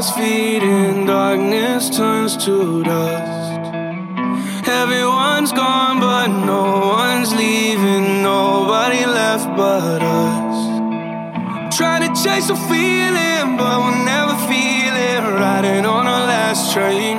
Vampires 0.00 0.62
in 0.62 1.06
darkness 1.06 1.90
turns 1.90 2.36
to 2.44 2.82
dust. 2.82 3.74
Everyone's 4.66 5.52
gone, 5.52 6.00
but 6.00 6.28
no 6.28 6.88
one's 6.96 7.34
leaving, 7.34 8.22
nobody 8.22 9.04
left 9.04 9.56
but 9.56 10.02
us. 10.02 11.76
Trying 11.76 12.02
to 12.08 12.22
chase 12.22 12.48
a 12.48 12.56
feeling, 12.56 13.56
but 13.56 13.78
we'll 13.82 14.04
never 14.04 14.36
feel 14.48 14.94
it. 14.96 15.20
Riding 15.20 15.84
on 15.84 16.06
our 16.06 16.26
last 16.26 16.72
train 16.72 17.18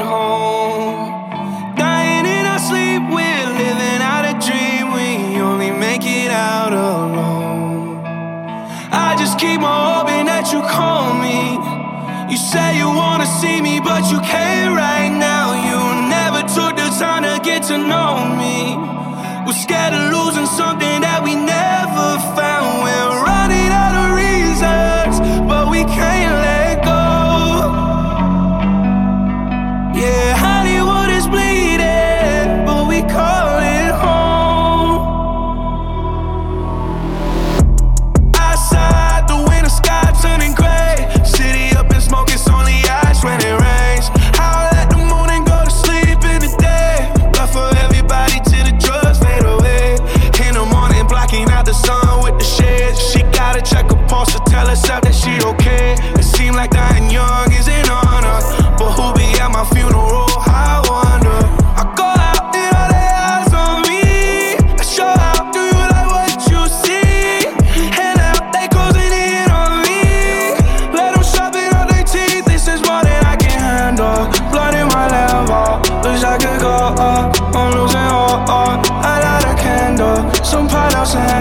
You 12.31 12.37
say 12.37 12.77
you 12.77 12.87
wanna 12.87 13.25
see 13.25 13.59
me, 13.61 13.81
but 13.81 14.09
you 14.09 14.17
can't 14.21 14.73
right 14.73 15.11
now. 15.11 15.51
You 15.67 15.79
never 16.07 16.41
took 16.47 16.77
the 16.77 16.87
time 16.97 17.23
to 17.23 17.41
get 17.43 17.63
to 17.63 17.77
know 17.77 18.23
me. 18.41 18.77
We're 19.45 19.61
scared 19.65 19.93
of 19.93 20.13
losing 20.15 20.45
something 20.45 21.01
that 21.01 21.21
we 21.25 21.35
never 21.35 22.07
found. 22.37 22.60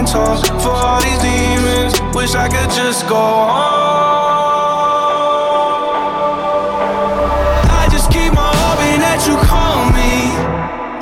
Palo 0.05 0.35
Santo. 0.35 0.59
For 0.59 0.69
all 0.69 1.01
these 1.01 1.19
demons. 1.19 2.01
Wish 2.15 2.35
I 2.35 2.47
could 2.47 2.69
just 2.71 3.07
go 3.07 3.15
home. 3.15 3.61
I 7.69 7.87
just 7.91 8.11
keep 8.11 8.33
on 8.37 8.53
hoping 8.65 8.99
that 9.01 9.25
you 9.27 9.37
call 9.45 9.89
me. 9.93 10.31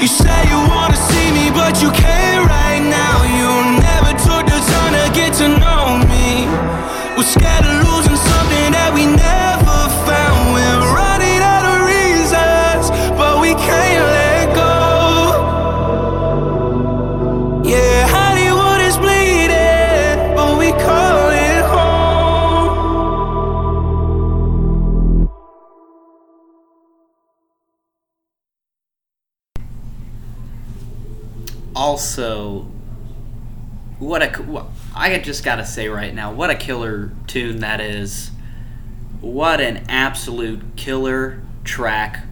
You 0.01 0.07
say 0.07 0.39
you 0.47 0.59
wanna 0.67 0.95
see 0.95 1.31
me, 1.31 1.51
but 1.51 1.81
you 1.81 1.91
can't 1.91 2.47
right 2.47 2.83
now. 2.83 3.23
You 3.39 3.79
never 3.79 4.12
took 4.19 4.45
the 4.45 4.59
time 4.71 4.93
to 4.93 5.05
get 5.13 5.33
to 5.39 5.47
know 5.47 5.99
me. 6.07 6.47
We're 7.15 7.23
scared 7.23 7.65
of 7.65 7.83
losing 7.83 7.98
I 34.99 35.17
just 35.17 35.45
gotta 35.45 35.65
say 35.65 35.88
right 35.88 36.13
now, 36.13 36.33
what 36.33 36.49
a 36.49 36.55
killer 36.55 37.13
tune 37.25 37.62
that 37.62 37.79
is. 37.79 38.31
What 39.21 39.62
an 39.62 39.85
absolute 39.88 40.75
killer 40.75 41.41
track. 41.63 42.25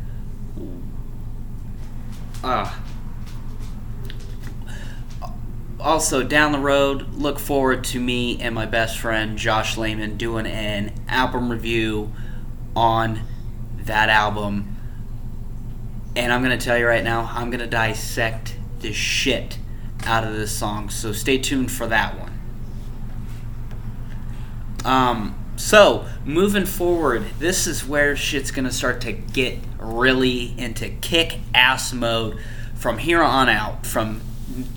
Uh, 2.44 2.74
also, 5.80 6.24
down 6.24 6.52
the 6.52 6.60
road, 6.60 7.14
look 7.14 7.40
forward 7.40 7.86
to 7.86 8.02
me 8.02 8.42
and 8.42 8.54
my 8.54 8.66
best 8.66 9.00
friend 9.00 9.38
Josh 9.38 9.78
Lehman 9.78 10.18
doing 10.18 10.46
an 10.46 10.92
album 11.08 11.50
review 11.50 12.12
on 12.76 13.22
that 13.78 14.10
album. 14.10 14.76
And 16.18 16.34
I'm 16.34 16.44
going 16.44 16.58
to 16.58 16.64
tell 16.64 16.78
you 16.78 16.86
right 16.86 17.04
now, 17.04 17.32
I'm 17.34 17.50
going 17.50 17.62
to 17.62 17.68
dissect 17.68 18.58
the 18.80 18.92
shit 18.92 19.58
out 20.06 20.26
of 20.26 20.34
this 20.34 20.52
song. 20.52 20.90
So 20.90 21.14
stay 21.14 21.38
tuned 21.38 21.72
for 21.72 21.88
that 21.88 22.20
one. 22.20 22.27
Um, 24.86 25.36
so 25.56 26.06
moving 26.24 26.66
forward, 26.66 27.26
this 27.40 27.68
is 27.68 27.86
where 27.86 28.16
shit's 28.16 28.52
gonna 28.52 28.72
start 28.72 29.02
to 29.02 29.12
get 29.12 29.60
really 29.80 30.54
into 30.58 30.90
kick 30.90 31.40
ass 31.54 31.94
mode 31.94 32.40
from 32.76 33.00
here 33.00 33.22
on 33.22 33.50
out. 33.50 33.86
From 33.86 34.22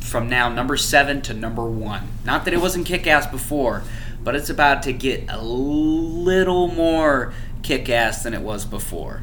from 0.00 0.28
now 0.28 0.48
number 0.48 0.76
seven 0.76 1.22
to 1.22 1.34
number 1.34 1.64
one. 1.64 2.08
Not 2.24 2.44
that 2.44 2.54
it 2.54 2.60
wasn't 2.60 2.86
kick 2.86 3.06
ass 3.06 3.26
before, 3.26 3.82
but 4.22 4.34
it's 4.34 4.50
about 4.50 4.82
to 4.84 4.92
get 4.92 5.24
a 5.28 5.40
little 5.42 6.68
more 6.68 7.32
kick 7.62 7.88
ass 7.88 8.22
than 8.22 8.34
it 8.34 8.42
was 8.42 8.64
before. 8.64 9.22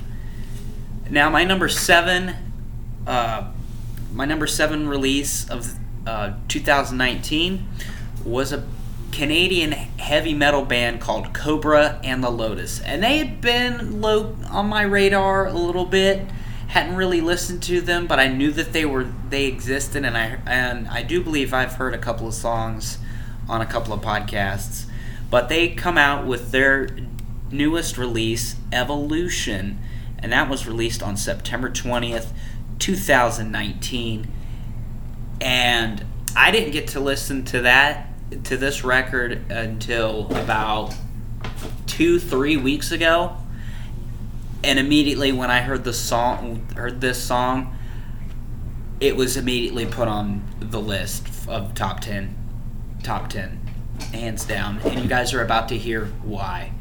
Now 1.09 1.29
my 1.29 1.43
number 1.43 1.69
seven, 1.69 2.35
uh, 3.05 3.51
my 4.13 4.25
number 4.25 4.47
seven 4.47 4.87
release 4.87 5.49
of 5.49 5.73
uh, 6.05 6.33
2019 6.47 7.67
was 8.25 8.51
a 8.51 8.65
Canadian 9.17 9.71
heavy 9.71 10.35
metal 10.35 10.63
band 10.63 11.01
called 11.01 11.33
Kobra 11.33 11.99
and 12.03 12.23
the 12.23 12.29
Lotus, 12.29 12.79
and 12.81 13.01
they 13.01 13.17
had 13.17 13.41
been 13.41 13.99
low 13.99 14.35
on 14.51 14.67
my 14.67 14.83
radar 14.83 15.47
a 15.47 15.53
little 15.53 15.85
bit. 15.85 16.27
Hadn't 16.67 16.95
really 16.95 17.19
listened 17.19 17.63
to 17.63 17.81
them, 17.81 18.05
but 18.05 18.19
I 18.19 18.27
knew 18.27 18.51
that 18.51 18.73
they 18.73 18.85
were 18.85 19.07
they 19.31 19.45
existed, 19.45 20.05
and 20.05 20.15
I 20.15 20.37
and 20.45 20.87
I 20.87 21.01
do 21.01 21.23
believe 21.23 21.51
I've 21.51 21.73
heard 21.73 21.95
a 21.95 21.97
couple 21.97 22.27
of 22.27 22.35
songs 22.35 22.99
on 23.49 23.59
a 23.59 23.65
couple 23.65 23.91
of 23.91 24.01
podcasts. 24.01 24.85
But 25.31 25.49
they 25.49 25.69
come 25.69 25.97
out 25.97 26.27
with 26.27 26.51
their 26.51 26.87
newest 27.49 27.97
release, 27.97 28.55
Evolution, 28.71 29.79
and 30.19 30.31
that 30.31 30.47
was 30.47 30.67
released 30.67 31.01
on 31.01 31.17
September 31.17 31.71
20th, 31.71 32.33
2019. 32.77 34.27
And 35.41 36.05
I 36.35 36.51
didn't 36.51 36.69
get 36.69 36.87
to 36.89 36.99
listen 36.99 37.43
to 37.45 37.61
that 37.61 38.07
to 38.43 38.57
this 38.57 38.83
record 38.83 39.49
until 39.51 40.27
about 40.37 40.93
two, 41.85 42.19
three 42.19 42.57
weeks 42.57 42.91
ago. 42.91 43.37
And 44.63 44.79
immediately 44.79 45.31
when 45.31 45.49
I 45.49 45.61
heard 45.61 45.83
the 45.83 45.93
song, 45.93 46.67
heard 46.75 46.99
this 46.99 47.21
song, 47.21 47.77
it 48.99 49.15
was 49.15 49.37
immediately 49.37 49.85
put 49.85 50.07
on 50.07 50.43
the 50.59 50.79
list 50.79 51.27
of 51.47 51.73
top 51.73 51.99
ten, 51.99 52.35
top 53.03 53.29
ten, 53.29 53.59
hands 54.11 54.45
down. 54.45 54.79
And 54.83 54.99
you 54.99 55.07
guys 55.07 55.33
are 55.33 55.43
about 55.43 55.69
to 55.69 55.77
hear 55.77 56.05
why. 56.23 56.71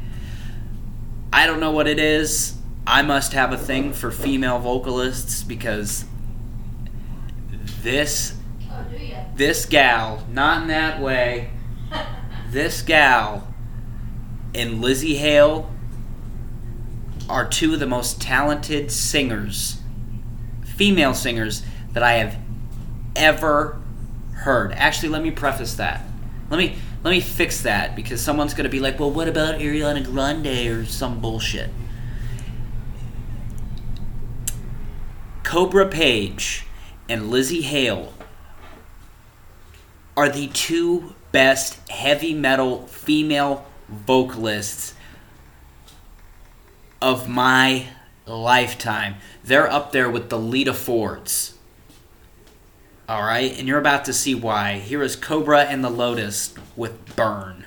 I 1.31 1.45
don't 1.45 1.59
know 1.59 1.71
what 1.71 1.87
it 1.87 1.99
is. 1.99 2.55
I 2.85 3.01
must 3.01 3.33
have 3.33 3.51
a 3.51 3.57
thing 3.57 3.93
for 3.93 4.11
female 4.11 4.59
vocalists 4.59 5.43
because 5.43 6.05
this 7.81 8.36
this 9.35 9.65
gal, 9.65 10.25
not 10.31 10.63
in 10.63 10.67
that 10.69 11.01
way, 11.01 11.51
this 12.49 12.81
gal 12.81 13.47
and 14.55 14.83
Lzzy 14.83 15.17
Hale 15.17 15.71
are 17.29 17.47
two 17.47 17.73
of 17.73 17.79
the 17.79 17.87
most 17.87 18.21
talented 18.21 18.91
singers, 18.91 19.79
female 20.63 21.13
singers, 21.13 21.63
that 21.93 22.03
I 22.03 22.13
have 22.13 22.37
ever 23.15 23.79
heard. 24.33 24.71
Actually, 24.73 25.09
let 25.09 25.23
me 25.23 25.31
preface 25.31 25.75
that. 25.75 26.03
Let 26.49 26.57
me 26.57 26.75
let 27.03 27.11
me 27.11 27.19
fix 27.19 27.61
that 27.61 27.95
because 27.95 28.21
someone's 28.21 28.53
gonna 28.53 28.69
be 28.69 28.79
like, 28.79 28.99
"Well, 28.99 29.11
what 29.11 29.27
about 29.27 29.59
Ariana 29.59 30.03
Grande 30.03 30.67
or 30.67 30.85
some 30.85 31.19
bullshit?" 31.19 31.69
Kobra 35.43 35.89
Paige 35.89 36.65
and 37.09 37.23
Lzzy 37.31 37.63
Hale 37.63 38.13
are 40.17 40.27
the 40.27 40.47
two 40.47 41.13
best 41.31 41.77
heavy 41.89 42.33
metal 42.33 42.87
female 42.87 43.63
vocalists 43.87 44.95
of 46.99 47.29
my 47.29 47.85
lifetime. 48.25 49.15
They're 49.43 49.71
up 49.71 49.91
there 49.91 50.09
with 50.09 50.29
the 50.29 50.39
Lita 50.39 50.73
Fords. 50.73 51.53
All 53.07 53.21
right, 53.21 53.57
and 53.57 53.67
you're 53.67 53.79
about 53.79 54.05
to 54.05 54.13
see 54.13 54.33
why. 54.33 54.79
Here 54.79 55.03
is 55.03 55.15
Kobra 55.15 55.65
and 55.65 55.83
the 55.83 55.91
Lotus 55.91 56.53
with 56.75 57.15
Burn. 57.15 57.66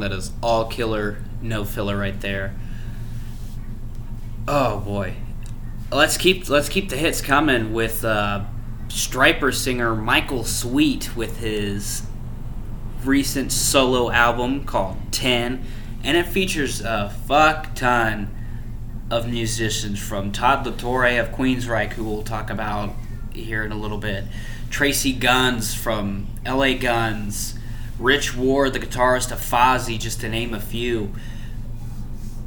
That 0.00 0.12
is 0.12 0.32
all 0.42 0.66
killer, 0.66 1.18
no 1.40 1.64
filler 1.64 1.96
right 1.96 2.20
there. 2.20 2.54
Oh 4.48 4.80
boy. 4.80 5.14
Let's 5.92 6.16
keep 6.16 6.48
let's 6.48 6.68
keep 6.68 6.88
the 6.88 6.96
hits 6.96 7.20
coming 7.20 7.72
with 7.72 8.04
uh, 8.04 8.44
Stryper 8.88 9.54
singer 9.54 9.94
Michael 9.94 10.44
Sweet 10.44 11.16
with 11.16 11.38
his 11.38 12.02
recent 13.04 13.50
solo 13.50 14.10
album 14.10 14.64
called 14.64 14.96
10 15.10 15.64
and 16.04 16.16
it 16.16 16.26
features 16.26 16.80
a 16.80 17.14
fuck 17.26 17.74
ton 17.74 18.34
of 19.10 19.28
musicians 19.28 19.98
from 19.98 20.30
Todd 20.32 20.66
LaTorre 20.66 21.20
of 21.20 21.28
Queensryche 21.30 21.92
who 21.92 22.04
we'll 22.04 22.22
talk 22.22 22.50
about 22.50 22.94
here 23.32 23.64
in 23.64 23.72
a 23.72 23.76
little 23.76 23.98
bit. 23.98 24.24
Tracii 24.70 25.18
Guns 25.18 25.74
from 25.74 26.26
LA 26.46 26.74
Guns, 26.74 27.54
Rich 28.00 28.34
Ward, 28.34 28.72
the 28.72 28.80
guitarist 28.80 29.30
of 29.30 29.38
Fozzy, 29.38 29.98
just 29.98 30.20
to 30.22 30.28
name 30.28 30.54
a 30.54 30.60
few. 30.60 31.12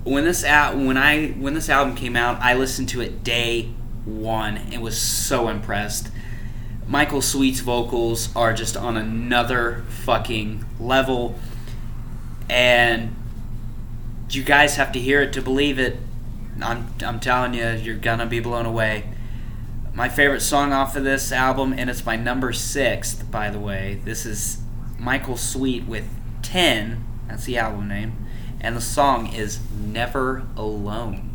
When 0.04 0.26
this 0.26 0.44
out 0.44 0.76
when 0.76 0.98
I 0.98 1.30
when 1.30 1.54
this 1.54 1.70
album 1.70 1.96
came 1.96 2.16
out, 2.16 2.42
I 2.42 2.56
listened 2.56 2.90
to 2.90 3.02
it 3.02 3.24
day 3.24 3.70
one 4.04 4.58
and 4.58 4.82
was 4.82 5.00
so 5.00 5.48
impressed. 5.48 6.10
Michael 6.88 7.22
Sweet's 7.22 7.62
vocals 7.62 8.36
are 8.36 8.54
just 8.54 8.76
on 8.76 8.98
another 8.98 9.86
fucking 9.88 10.66
level, 10.80 11.40
and 12.50 13.16
you 14.30 14.44
guys 14.44 14.76
have 14.76 14.92
to 14.92 15.00
hear 15.00 15.22
it 15.22 15.32
to 15.34 15.42
believe 15.42 15.80
it. 15.80 15.98
I'm 16.62 16.94
I'm 17.06 17.20
telling 17.20 17.54
you, 17.54 17.70
you're 17.70 17.96
gonna 17.96 18.26
be 18.26 18.40
blown 18.40 18.66
away 18.66 19.06
my 19.94 20.10
favorite 20.10 20.42
song 20.42 20.74
off 20.74 20.96
of 20.96 21.04
this 21.04 21.32
album, 21.32 21.74
and 21.78 21.90
it's 21.90 22.06
my 22.06 22.16
number 22.16 22.52
sixth, 22.52 23.30
by 23.30 23.50
the 23.50 23.60
way. 23.60 24.02
This 24.04 24.26
is 24.26 24.58
Michael 25.04 25.36
Sweet 25.36 25.86
with 25.86 26.08
10, 26.44 27.04
that's 27.28 27.44
the 27.44 27.58
album 27.58 27.90
name, 27.90 28.26
and 28.62 28.74
the 28.74 28.82
song 28.82 29.28
is 29.34 29.60
Never 29.78 30.48
Alone. 30.56 31.33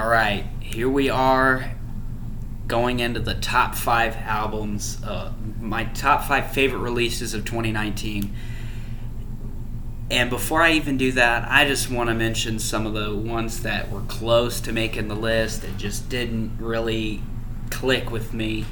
All 0.00 0.08
right, 0.08 0.46
here 0.62 0.88
we 0.88 1.10
are 1.10 1.72
going 2.66 3.00
into 3.00 3.20
the 3.20 3.34
top 3.34 3.74
five 3.74 4.16
albums, 4.16 4.96
uh, 5.04 5.30
my 5.60 5.84
top 5.84 6.24
five 6.24 6.52
favorite 6.52 6.78
releases 6.78 7.34
of 7.34 7.44
2019. 7.44 8.34
And 10.10 10.30
before 10.30 10.62
I 10.62 10.72
even 10.72 10.96
do 10.96 11.12
that, 11.12 11.46
I 11.50 11.66
just 11.66 11.90
want 11.90 12.08
to 12.08 12.14
mention 12.14 12.58
some 12.58 12.86
of 12.86 12.94
the 12.94 13.14
ones 13.14 13.62
that 13.62 13.90
were 13.90 14.00
close 14.00 14.58
to 14.62 14.72
making 14.72 15.08
the 15.08 15.14
list 15.14 15.60
that 15.60 15.76
just 15.76 16.08
didn't 16.08 16.56
really 16.58 17.20
click 17.68 18.10
with 18.10 18.32
me. 18.32 18.64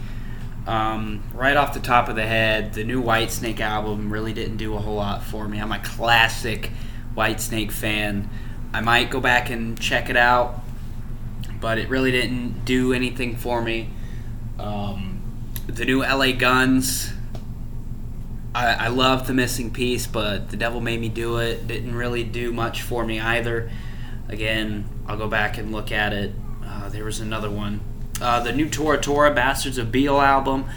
Um, 0.66 1.22
right 1.34 1.58
off 1.58 1.74
the 1.74 1.80
top 1.80 2.08
of 2.08 2.16
the 2.16 2.26
head, 2.26 2.72
the 2.72 2.84
new 2.84 3.02
Whitesnake 3.02 3.60
album 3.60 4.10
really 4.10 4.32
didn't 4.32 4.56
do 4.56 4.74
a 4.76 4.78
whole 4.78 4.96
lot 4.96 5.22
for 5.22 5.46
me. 5.46 5.60
I'm 5.60 5.72
a 5.72 5.80
classic 5.80 6.70
Whitesnake 7.14 7.70
fan. 7.70 8.30
I 8.72 8.80
might 8.80 9.10
go 9.10 9.20
back 9.20 9.50
and 9.50 9.78
check 9.78 10.08
it 10.08 10.16
out, 10.16 10.62
but 11.60 11.78
it 11.78 11.88
really 11.88 12.10
didn't 12.10 12.64
do 12.64 12.92
anything 12.92 13.36
for 13.36 13.60
me. 13.62 13.90
Um, 14.58 15.22
the 15.66 15.84
new 15.84 16.00
LA 16.00 16.32
Guns, 16.32 17.12
I, 18.54 18.86
I 18.86 19.18
the 19.26 19.34
missing 19.34 19.70
piece, 19.70 20.06
but 20.06 20.50
the 20.50 20.56
devil 20.56 20.80
made 20.80 21.00
me 21.00 21.08
do 21.08 21.38
it. 21.38 21.66
Didn't 21.66 21.94
really 21.94 22.24
do 22.24 22.52
much 22.52 22.82
for 22.82 23.04
me 23.04 23.20
either. 23.20 23.70
Again, 24.28 24.88
I'll 25.06 25.16
go 25.16 25.28
back 25.28 25.58
and 25.58 25.72
look 25.72 25.92
at 25.92 26.12
it. 26.12 26.32
Uh, 26.64 26.88
there 26.88 27.04
was 27.04 27.20
another 27.20 27.50
one. 27.50 27.80
Uh, 28.20 28.42
the 28.42 28.52
new 28.52 28.68
Tora 28.68 29.00
Tora 29.00 29.32
Bastards 29.32 29.78
of 29.78 29.92
Beale 29.92 30.20
album. 30.20 30.68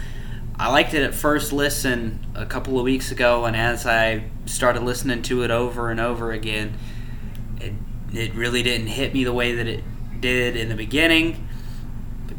I 0.58 0.70
liked 0.70 0.94
it 0.94 1.02
at 1.02 1.14
first 1.14 1.52
listen 1.52 2.24
a 2.34 2.46
couple 2.46 2.78
of 2.78 2.84
weeks 2.84 3.10
ago, 3.10 3.46
and 3.46 3.56
as 3.56 3.84
I 3.86 4.24
started 4.46 4.82
listening 4.82 5.22
to 5.22 5.42
it 5.42 5.50
over 5.50 5.90
and 5.90 5.98
over 5.98 6.30
again, 6.30 6.74
it, 7.60 7.72
it 8.12 8.34
really 8.34 8.62
didn't 8.62 8.88
hit 8.88 9.12
me 9.12 9.24
the 9.24 9.32
way 9.32 9.54
that 9.56 9.66
it 9.66 9.82
did 10.22 10.56
in 10.56 10.70
the 10.70 10.74
beginning. 10.74 11.46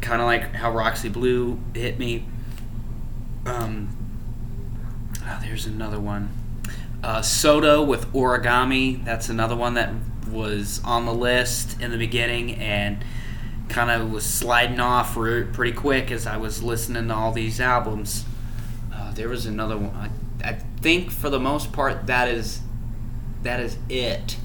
Kind 0.00 0.20
of 0.20 0.26
like 0.26 0.52
how 0.54 0.72
Roxy 0.72 1.08
Blue 1.08 1.60
hit 1.72 1.98
me. 1.98 2.26
Um, 3.46 3.88
oh, 5.22 5.38
there's 5.42 5.66
another 5.66 6.00
one. 6.00 6.30
Uh, 7.02 7.22
Soto 7.22 7.84
with 7.84 8.12
Origami. 8.12 9.04
That's 9.04 9.28
another 9.28 9.54
one 9.54 9.74
that 9.74 9.92
was 10.28 10.80
on 10.84 11.06
the 11.06 11.14
list 11.14 11.80
in 11.80 11.90
the 11.90 11.98
beginning 11.98 12.56
and 12.56 13.04
kind 13.68 13.90
of 13.90 14.10
was 14.10 14.24
sliding 14.24 14.80
off 14.80 15.16
re- 15.16 15.44
pretty 15.44 15.72
quick 15.72 16.10
as 16.10 16.26
I 16.26 16.36
was 16.36 16.62
listening 16.62 17.08
to 17.08 17.14
all 17.14 17.32
these 17.32 17.60
albums. 17.60 18.24
Uh, 18.92 19.12
there 19.12 19.28
was 19.28 19.46
another 19.46 19.76
one. 19.76 19.94
I, 20.42 20.48
I 20.48 20.52
think 20.80 21.10
for 21.10 21.30
the 21.30 21.40
most 21.40 21.72
part 21.72 22.06
that 22.06 22.28
is 22.28 22.60
that 23.42 23.60
is 23.60 23.78
it. 23.88 24.36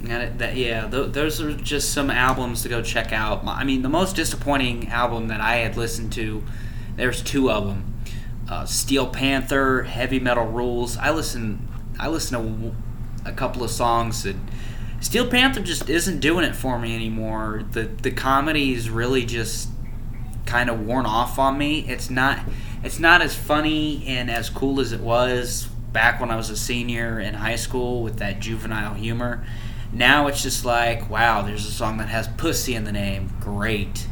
And 0.00 0.38
that 0.38 0.56
yeah, 0.56 0.88
th- 0.88 1.12
those 1.12 1.40
are 1.40 1.52
just 1.54 1.92
some 1.92 2.10
albums 2.10 2.62
to 2.62 2.68
go 2.68 2.82
check 2.82 3.12
out. 3.12 3.44
I 3.44 3.64
mean, 3.64 3.82
the 3.82 3.88
most 3.88 4.14
disappointing 4.14 4.88
album 4.88 5.28
that 5.28 5.40
I 5.40 5.56
had 5.56 5.76
listened 5.76 6.12
to, 6.12 6.44
there's 6.96 7.22
two 7.22 7.50
of 7.50 7.66
them. 7.66 7.94
Uh, 8.48 8.64
Steel 8.64 9.08
Panther, 9.08 9.82
Heavy 9.82 10.20
Metal 10.20 10.46
Rules. 10.46 10.96
I 10.96 11.10
listen, 11.10 11.68
I 11.98 12.08
listen 12.08 12.72
to 12.72 12.74
a 13.28 13.32
couple 13.32 13.62
of 13.62 13.70
songs 13.70 14.24
and 14.24 14.48
Steel 15.00 15.28
Panther 15.28 15.60
just 15.60 15.88
isn't 15.88 16.18
doing 16.20 16.44
it 16.44 16.56
for 16.56 16.78
me 16.78 16.94
anymore. 16.94 17.64
The 17.70 17.84
the 17.84 18.10
comedy 18.10 18.72
is 18.72 18.90
really 18.90 19.24
just 19.24 19.68
kind 20.44 20.68
of 20.68 20.80
worn 20.80 21.06
off 21.06 21.38
on 21.38 21.56
me. 21.56 21.80
It's 21.88 22.10
not 22.10 22.40
it's 22.82 22.98
not 22.98 23.22
as 23.22 23.34
funny 23.34 24.04
and 24.06 24.30
as 24.30 24.50
cool 24.50 24.80
as 24.80 24.92
it 24.92 25.00
was 25.00 25.68
back 25.92 26.20
when 26.20 26.30
I 26.30 26.36
was 26.36 26.50
a 26.50 26.56
senior 26.56 27.20
in 27.20 27.34
high 27.34 27.56
school 27.56 28.02
with 28.02 28.18
that 28.18 28.40
juvenile 28.40 28.94
humor. 28.94 29.44
Now 29.92 30.26
it's 30.26 30.42
just 30.42 30.64
like, 30.64 31.08
wow, 31.08 31.42
there's 31.42 31.66
a 31.66 31.70
song 31.70 31.98
that 31.98 32.08
has 32.08 32.28
pussy 32.28 32.74
in 32.74 32.84
the 32.84 32.92
name. 32.92 33.32
Great. 33.40 34.06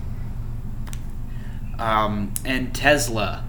Um, 1.79 2.33
and 2.45 2.75
Tesla. 2.75 3.45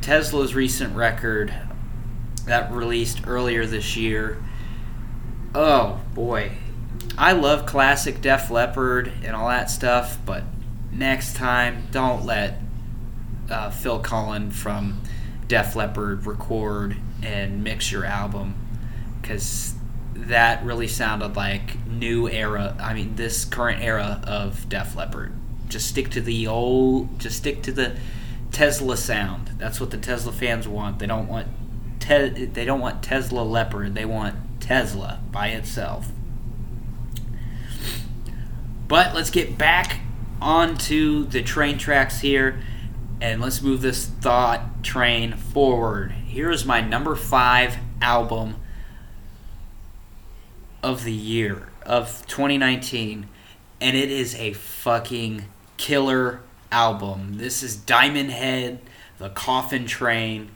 Tesla's 0.00 0.54
recent 0.54 0.94
record 0.94 1.52
that 2.46 2.72
released 2.72 3.26
earlier 3.26 3.66
this 3.66 3.96
year. 3.96 4.42
Oh 5.54 6.00
boy, 6.14 6.52
I 7.18 7.32
love 7.32 7.66
classic 7.66 8.20
Def 8.20 8.50
Leppard 8.50 9.12
and 9.24 9.34
all 9.34 9.48
that 9.48 9.70
stuff, 9.70 10.18
but 10.24 10.44
next 10.92 11.34
time, 11.34 11.88
don't 11.90 12.24
let 12.24 12.60
uh, 13.50 13.70
Phil 13.70 14.02
Collen 14.02 14.52
from 14.52 15.00
Def 15.48 15.74
Leppard 15.76 16.26
record 16.26 16.96
and 17.22 17.64
mix 17.64 17.90
your 17.90 18.04
album 18.04 18.54
because 19.20 19.74
that 20.16 20.64
really 20.64 20.88
sounded 20.88 21.36
like 21.36 21.86
new 21.86 22.28
era. 22.28 22.76
I 22.80 22.94
mean, 22.94 23.16
this 23.16 23.44
current 23.44 23.82
era 23.82 24.22
of 24.26 24.68
Def 24.68 24.96
Leppard. 24.96 25.32
Just 25.68 25.88
stick 25.88 26.10
to 26.10 26.20
the 26.20 26.46
old. 26.46 27.18
Just 27.18 27.36
stick 27.36 27.62
to 27.64 27.72
the 27.72 27.96
Tesla 28.52 28.96
sound. 28.96 29.52
That's 29.58 29.80
what 29.80 29.90
the 29.90 29.98
Tesla 29.98 30.32
fans 30.32 30.66
want. 30.66 30.98
They 30.98 31.06
don't 31.06 31.28
want. 31.28 31.48
Te- 32.00 32.46
they 32.46 32.64
don't 32.64 32.80
want 32.80 33.02
Tesla 33.02 33.40
Leopard. 33.42 33.94
They 33.94 34.04
want 34.04 34.60
Tesla 34.60 35.20
by 35.30 35.48
itself. 35.48 36.10
But 38.88 39.14
let's 39.14 39.30
get 39.30 39.58
back 39.58 40.00
onto 40.40 41.24
the 41.26 41.42
train 41.42 41.78
tracks 41.78 42.20
here 42.20 42.60
and 43.20 43.40
let's 43.40 43.62
move 43.62 43.80
this 43.80 44.06
thought 44.06 44.82
train 44.84 45.32
forward. 45.36 46.12
Here 46.12 46.50
is 46.50 46.64
my 46.64 46.80
number 46.80 47.14
five 47.16 47.78
album 48.00 48.56
of 50.86 51.02
the 51.02 51.12
year 51.12 51.66
of 51.84 52.24
2019, 52.28 53.28
and 53.80 53.96
it 53.96 54.08
is 54.08 54.36
a 54.36 54.52
fucking 54.52 55.44
killer 55.76 56.40
album. 56.70 57.38
This 57.38 57.64
is 57.64 57.74
Diamond 57.74 58.30
Head, 58.30 58.78
The 59.18 59.30
Coffin 59.30 59.86
Train, 59.86 60.52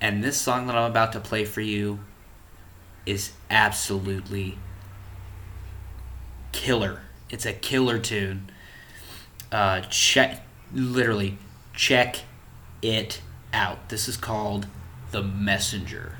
and 0.00 0.24
this 0.24 0.36
song 0.36 0.66
that 0.66 0.74
I'm 0.74 0.90
about 0.90 1.12
to 1.12 1.20
play 1.20 1.44
for 1.44 1.60
you 1.60 2.00
is 3.06 3.30
absolutely 3.48 4.58
killer. 6.50 7.02
It's 7.30 7.46
a 7.46 7.52
killer 7.52 8.00
tune. 8.00 8.50
Uh, 9.52 9.82
check, 9.82 10.44
literally, 10.74 11.38
check 11.74 12.16
it 12.82 13.22
out. 13.52 13.88
This 13.88 14.08
is 14.08 14.16
called 14.16 14.66
The 15.12 15.22
Messenger. 15.22 16.16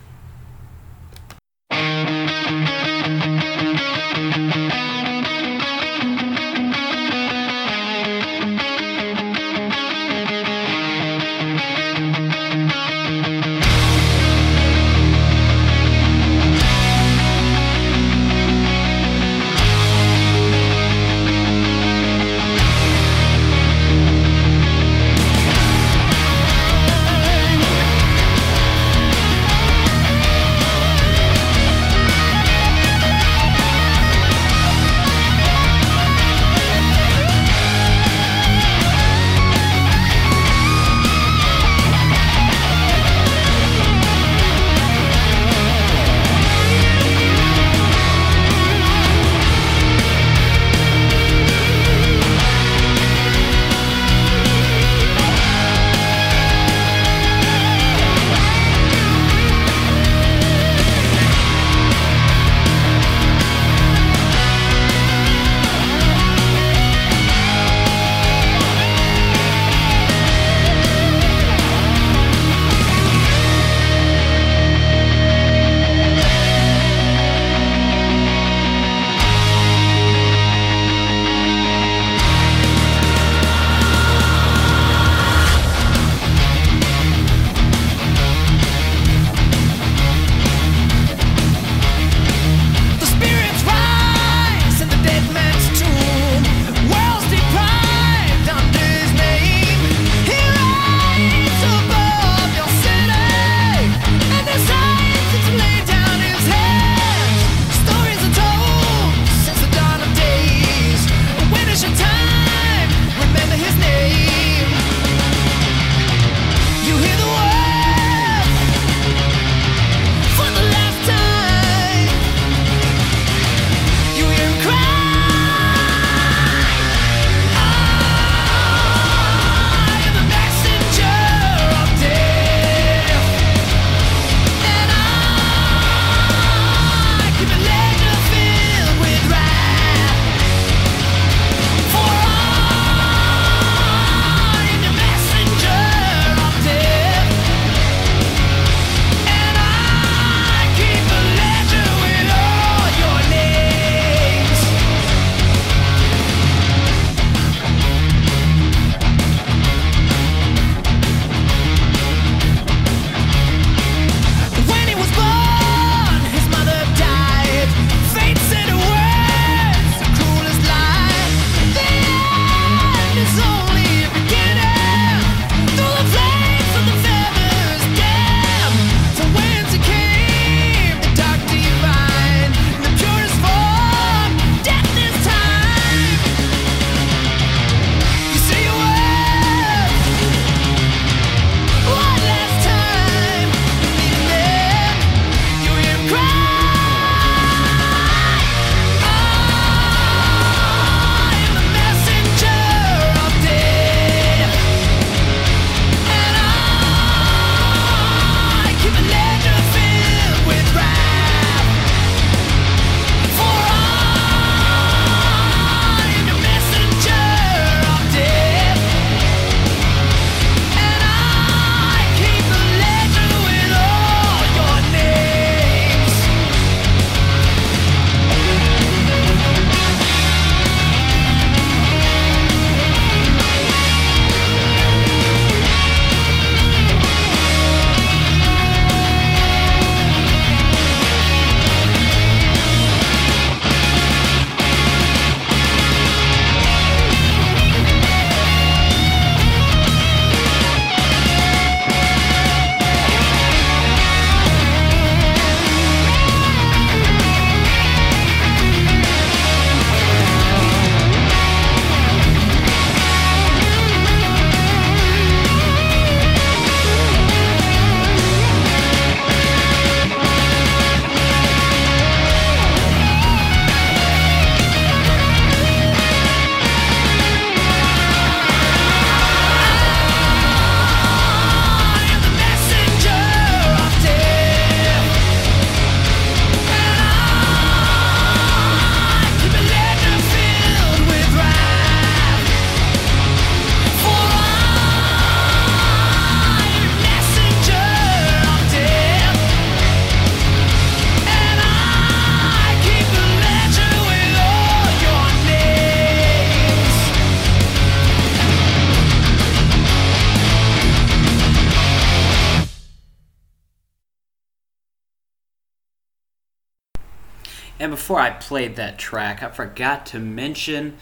Played 318.51 318.75
that 318.75 318.99
track, 318.99 319.45
I 319.45 319.49
forgot 319.49 320.07
to 320.07 320.19
mention 320.19 320.97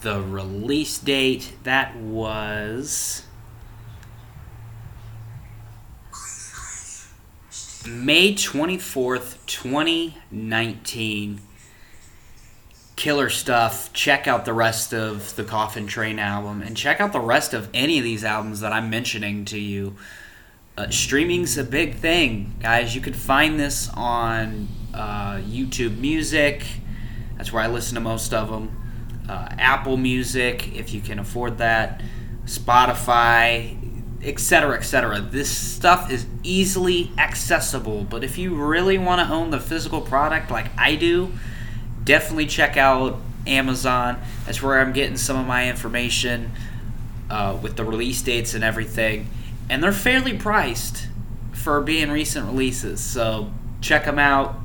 the 0.00 0.22
release 0.22 0.96
date. 0.96 1.52
That 1.64 1.94
was 1.94 3.26
May 7.86 8.32
24th, 8.32 9.36
2019. 9.44 11.42
Killer 12.96 13.28
stuff. 13.28 13.92
Check 13.92 14.26
out 14.26 14.46
the 14.46 14.54
rest 14.54 14.94
of 14.94 15.36
the 15.36 15.44
Coffin 15.44 15.86
Train 15.86 16.18
album 16.18 16.62
and 16.62 16.74
check 16.74 17.02
out 17.02 17.12
the 17.12 17.20
rest 17.20 17.52
of 17.52 17.68
any 17.74 17.98
of 17.98 18.04
these 18.04 18.24
albums 18.24 18.60
that 18.60 18.72
I'm 18.72 18.88
mentioning 18.88 19.44
to 19.44 19.58
you. 19.58 19.94
Uh, 20.78 20.88
streaming's 20.88 21.58
a 21.58 21.64
big 21.64 21.96
thing, 21.96 22.54
guys. 22.62 22.94
You 22.94 23.02
can 23.02 23.12
find 23.12 23.60
this 23.60 23.90
on 23.92 24.68
uh, 24.94 25.34
YouTube 25.34 25.98
Music. 25.98 26.64
That's 27.36 27.52
where 27.52 27.62
I 27.62 27.66
listen 27.68 27.94
to 27.94 28.00
most 28.00 28.32
of 28.32 28.50
them. 28.50 28.80
Uh, 29.28 29.48
Apple 29.58 29.96
Music, 29.96 30.74
if 30.74 30.92
you 30.92 31.00
can 31.00 31.18
afford 31.18 31.58
that. 31.58 32.02
Spotify, 32.44 33.76
etc., 34.22 34.76
etc. 34.76 35.20
This 35.20 35.48
stuff 35.48 36.10
is 36.10 36.26
easily 36.42 37.10
accessible, 37.18 38.04
but 38.04 38.24
if 38.24 38.38
you 38.38 38.54
really 38.54 38.98
want 38.98 39.26
to 39.26 39.34
own 39.34 39.50
the 39.50 39.60
physical 39.60 40.00
product 40.00 40.50
like 40.50 40.66
I 40.78 40.96
do, 40.96 41.32
definitely 42.04 42.46
check 42.46 42.76
out 42.76 43.18
Amazon. 43.46 44.20
That's 44.46 44.62
where 44.62 44.80
I'm 44.80 44.92
getting 44.92 45.16
some 45.16 45.38
of 45.38 45.46
my 45.46 45.68
information 45.68 46.52
uh, 47.30 47.58
with 47.60 47.76
the 47.76 47.84
release 47.84 48.22
dates 48.22 48.54
and 48.54 48.64
everything. 48.64 49.28
And 49.68 49.82
they're 49.82 49.92
fairly 49.92 50.36
priced 50.36 51.08
for 51.52 51.80
being 51.80 52.10
recent 52.10 52.46
releases, 52.46 53.00
so 53.00 53.50
check 53.80 54.04
them 54.04 54.18
out. 54.18 54.56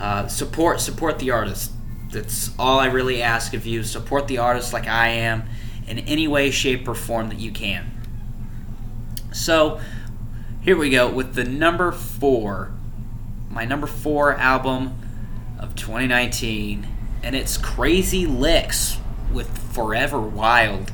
Uh, 0.00 0.26
support 0.26 0.80
support 0.80 1.18
the 1.18 1.30
artist. 1.30 1.72
That's 2.16 2.50
all 2.58 2.78
I 2.78 2.86
really 2.86 3.20
ask 3.22 3.52
of 3.52 3.66
you. 3.66 3.82
Support 3.82 4.26
the 4.26 4.38
artist 4.38 4.72
like 4.72 4.86
I 4.86 5.08
am 5.08 5.44
in 5.86 5.98
any 5.98 6.26
way, 6.26 6.50
shape, 6.50 6.88
or 6.88 6.94
form 6.94 7.28
that 7.28 7.38
you 7.38 7.52
can. 7.52 7.90
So 9.34 9.78
here 10.62 10.78
we 10.78 10.88
go 10.88 11.10
with 11.10 11.34
the 11.34 11.44
number 11.44 11.92
four, 11.92 12.72
my 13.50 13.66
number 13.66 13.86
four 13.86 14.32
album 14.32 14.98
of 15.58 15.74
2019, 15.74 16.88
and 17.22 17.36
it's 17.36 17.58
Crazy 17.58 18.24
Lixx 18.24 18.96
with 19.30 19.58
Forever 19.74 20.18
Wild. 20.18 20.90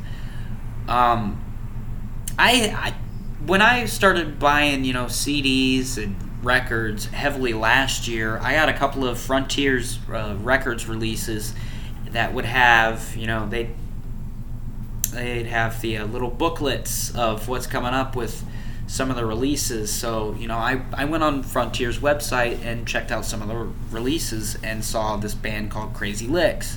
Um, 0.88 1.40
I, 2.36 2.74
I 2.76 2.94
when 3.46 3.62
I 3.62 3.84
started 3.84 4.40
buying, 4.40 4.84
you 4.84 4.92
know, 4.92 5.04
CDs 5.04 6.02
and 6.02 6.16
records 6.43 7.07
heavily 7.07 7.53
last 7.53 8.09
year, 8.09 8.38
I 8.38 8.55
got 8.55 8.68
a 8.68 8.72
couple 8.72 9.07
of 9.07 9.18
Frontiers 9.18 9.99
uh, 10.12 10.36
Records 10.40 10.86
releases 10.86 11.55
that 12.11 12.34
would 12.34 12.45
have, 12.45 13.16
you 13.16 13.26
know, 13.26 13.49
they 13.49 13.70
they'd 15.12 15.47
have 15.47 15.80
the 15.82 15.99
uh, 15.99 16.07
little 16.07 16.30
booklets 16.30 17.14
of 17.14 17.47
what's 17.49 17.66
coming 17.66 17.93
up 17.93 18.16
with 18.16 18.45
some 18.86 19.11
of 19.11 19.16
the 19.16 19.24
releases. 19.24 19.93
So, 19.93 20.34
you 20.38 20.49
know, 20.49 20.57
I, 20.57 20.82
I 20.95 21.05
went 21.05 21.22
on 21.22 21.43
Frontier's 21.43 21.99
website 21.99 22.62
and 22.64 22.86
checked 22.86 23.11
out 23.11 23.24
some 23.24 23.43
of 23.43 23.49
the 23.49 23.68
releases 23.90 24.57
and 24.62 24.84
saw 24.84 25.16
this 25.16 25.34
band 25.34 25.70
called 25.70 25.95
Crazy 25.95 26.26
Lixx. 26.26 26.76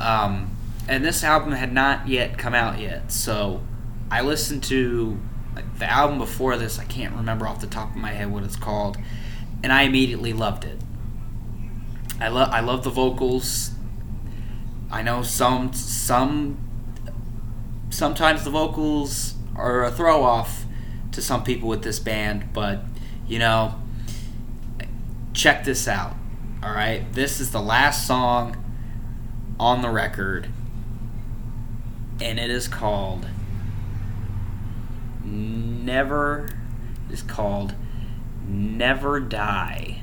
Um, 0.00 0.56
and 0.88 1.04
this 1.04 1.24
album 1.24 1.52
had 1.52 1.72
not 1.72 2.08
yet 2.08 2.38
come 2.38 2.54
out 2.54 2.78
yet. 2.78 3.10
So 3.10 3.62
I 4.10 4.20
listened 4.20 4.62
to 4.64 5.18
the 5.78 5.90
album 5.90 6.18
before 6.18 6.56
this. 6.56 6.78
I 6.78 6.84
can't 6.84 7.14
remember 7.14 7.46
off 7.46 7.60
the 7.60 7.66
top 7.66 7.90
of 7.90 7.96
my 7.96 8.12
head 8.12 8.30
what 8.30 8.44
it's 8.44 8.56
called. 8.56 8.96
And 9.62 9.72
I 9.72 9.82
immediately 9.82 10.32
loved 10.32 10.64
it. 10.64 10.78
I 12.20 12.28
love 12.28 12.50
I 12.50 12.60
love 12.60 12.84
the 12.84 12.90
vocals. 12.90 13.72
I 14.90 15.02
know 15.02 15.22
some 15.22 15.72
some 15.72 16.58
sometimes 17.90 18.44
the 18.44 18.50
vocals 18.50 19.34
are 19.56 19.84
a 19.84 19.90
throw 19.90 20.22
off 20.22 20.64
to 21.12 21.22
some 21.22 21.44
people 21.44 21.68
with 21.68 21.82
this 21.82 21.98
band, 21.98 22.52
but 22.52 22.82
you 23.26 23.38
know, 23.38 23.80
check 25.32 25.64
this 25.64 25.88
out. 25.88 26.14
All 26.62 26.72
right, 26.72 27.12
this 27.12 27.40
is 27.40 27.50
the 27.50 27.60
last 27.60 28.06
song 28.06 28.56
on 29.58 29.82
the 29.82 29.90
record, 29.90 30.48
and 32.20 32.38
it 32.38 32.50
is 32.50 32.68
called 32.68 33.26
Never. 35.24 36.48
Is 37.10 37.22
called 37.22 37.74
Never 38.46 39.20
Die. 39.20 40.02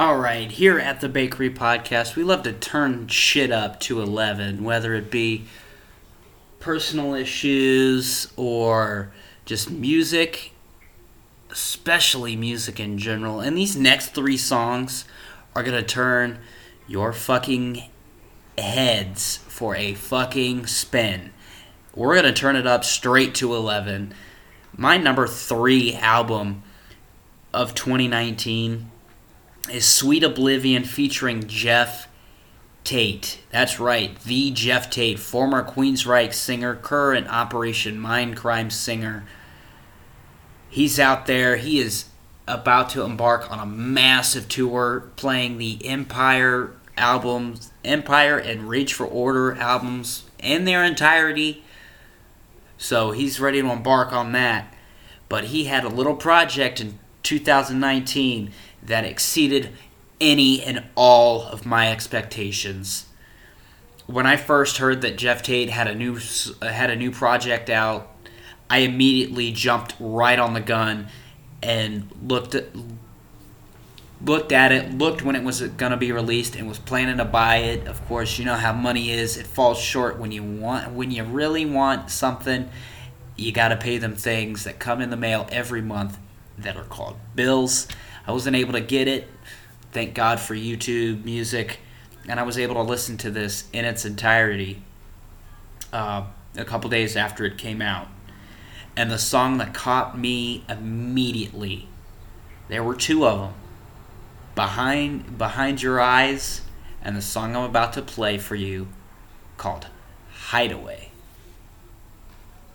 All 0.00 0.16
right, 0.16 0.50
here 0.50 0.78
at 0.78 1.02
the 1.02 1.10
Bakery 1.10 1.50
Podcast, 1.50 2.16
we 2.16 2.22
love 2.22 2.42
to 2.44 2.54
turn 2.54 3.06
shit 3.08 3.52
up 3.52 3.78
to 3.80 4.00
11, 4.00 4.64
whether 4.64 4.94
it 4.94 5.10
be 5.10 5.44
personal 6.58 7.12
issues 7.12 8.32
or 8.34 9.12
just 9.44 9.70
music, 9.70 10.54
especially 11.50 12.34
music 12.34 12.80
in 12.80 12.96
general. 12.96 13.40
And 13.40 13.58
these 13.58 13.76
next 13.76 14.14
three 14.14 14.38
songs 14.38 15.04
are 15.54 15.62
going 15.62 15.76
to 15.76 15.86
turn 15.86 16.38
your 16.88 17.12
fucking 17.12 17.82
heads 18.56 19.36
for 19.48 19.76
a 19.76 19.92
fucking 19.92 20.66
spin. 20.66 21.30
We're 21.94 22.14
going 22.14 22.24
to 22.24 22.40
turn 22.40 22.56
it 22.56 22.66
up 22.66 22.84
straight 22.84 23.34
to 23.34 23.54
11. 23.54 24.14
My 24.74 24.96
number 24.96 25.26
three 25.26 25.92
album 25.92 26.62
of 27.52 27.74
2019 27.74 28.89
is 29.70 29.86
Sweet 29.86 30.22
Oblivion 30.22 30.84
featuring 30.84 31.46
Geoff 31.46 32.08
Tate. 32.84 33.40
That's 33.50 33.78
right, 33.78 34.18
the 34.20 34.50
Geoff 34.50 34.90
Tate, 34.90 35.18
former 35.18 35.64
Queensryche 35.64 36.34
singer, 36.34 36.74
current 36.74 37.28
Operation 37.28 37.98
Mindcrime 38.00 38.72
singer. 38.72 39.24
He's 40.68 40.98
out 40.98 41.26
there. 41.26 41.56
He 41.56 41.78
is 41.78 42.06
about 42.46 42.90
to 42.90 43.02
embark 43.02 43.50
on 43.50 43.58
a 43.58 43.66
massive 43.66 44.48
tour 44.48 45.10
playing 45.16 45.58
the 45.58 45.84
Empire 45.84 46.72
albums, 46.96 47.72
Empire 47.84 48.38
and 48.38 48.68
Rage 48.68 48.92
for 48.92 49.06
Order 49.06 49.54
albums 49.56 50.24
in 50.38 50.64
their 50.64 50.84
entirety. 50.84 51.64
So 52.78 53.10
he's 53.10 53.40
ready 53.40 53.60
to 53.60 53.70
embark 53.70 54.12
on 54.12 54.32
that. 54.32 54.72
But 55.28 55.44
he 55.44 55.64
had 55.64 55.84
a 55.84 55.88
little 55.88 56.16
project 56.16 56.80
in 56.80 56.98
2019 57.22 58.52
that 58.82 59.04
exceeded 59.04 59.70
any 60.20 60.62
and 60.62 60.84
all 60.94 61.42
of 61.42 61.64
my 61.64 61.90
expectations. 61.90 63.06
When 64.06 64.26
I 64.26 64.36
first 64.36 64.78
heard 64.78 65.02
that 65.02 65.16
Geoff 65.16 65.42
Tate 65.42 65.70
had 65.70 65.86
a 65.86 65.94
new 65.94 66.18
uh, 66.60 66.68
had 66.68 66.90
a 66.90 66.96
new 66.96 67.10
project 67.10 67.70
out, 67.70 68.10
I 68.68 68.78
immediately 68.78 69.52
jumped 69.52 69.94
right 69.98 70.38
on 70.38 70.54
the 70.54 70.60
gun 70.60 71.08
and 71.62 72.10
looked 72.22 72.54
at 72.54 72.66
looked 74.22 74.52
at 74.52 74.70
it, 74.72 74.92
looked 74.92 75.22
when 75.22 75.34
it 75.34 75.42
was 75.42 75.62
going 75.62 75.92
to 75.92 75.96
be 75.96 76.12
released, 76.12 76.54
and 76.54 76.68
was 76.68 76.78
planning 76.78 77.16
to 77.16 77.24
buy 77.24 77.56
it. 77.56 77.86
Of 77.86 78.06
course, 78.06 78.38
you 78.38 78.44
know 78.44 78.54
how 78.54 78.72
money 78.72 79.10
is; 79.10 79.36
it 79.36 79.46
falls 79.46 79.78
short 79.78 80.18
when 80.18 80.32
you 80.32 80.42
want 80.42 80.92
when 80.92 81.10
you 81.10 81.24
really 81.24 81.64
want 81.64 82.10
something. 82.10 82.68
You 83.36 83.52
got 83.52 83.68
to 83.68 83.76
pay 83.76 83.96
them 83.96 84.16
things 84.16 84.64
that 84.64 84.78
come 84.78 85.00
in 85.00 85.10
the 85.10 85.16
mail 85.16 85.48
every 85.50 85.80
month 85.80 86.18
that 86.58 86.76
are 86.76 86.84
called 86.84 87.16
bills. 87.34 87.86
I 88.26 88.32
wasn't 88.32 88.56
able 88.56 88.72
to 88.72 88.80
get 88.80 89.08
it. 89.08 89.28
Thank 89.92 90.14
God 90.14 90.40
for 90.40 90.54
YouTube 90.54 91.24
Music, 91.24 91.80
and 92.28 92.38
I 92.38 92.42
was 92.44 92.58
able 92.58 92.74
to 92.76 92.82
listen 92.82 93.16
to 93.18 93.30
this 93.30 93.68
in 93.72 93.84
its 93.84 94.04
entirety 94.04 94.82
uh, 95.92 96.24
a 96.56 96.64
couple 96.64 96.90
days 96.90 97.16
after 97.16 97.44
it 97.44 97.58
came 97.58 97.82
out. 97.82 98.08
And 98.96 99.10
the 99.10 99.18
song 99.18 99.58
that 99.58 99.74
caught 99.74 100.18
me 100.18 100.64
immediately, 100.68 101.88
there 102.68 102.84
were 102.84 102.94
two 102.94 103.26
of 103.26 103.40
them 103.40 103.54
behind 104.54 105.38
behind 105.38 105.80
your 105.80 106.00
eyes 106.00 106.62
and 107.02 107.16
the 107.16 107.22
song 107.22 107.56
I'm 107.56 107.62
about 107.62 107.92
to 107.94 108.02
play 108.02 108.36
for 108.36 108.54
you 108.54 108.88
called 109.56 109.86
Hideaway. 110.32 111.10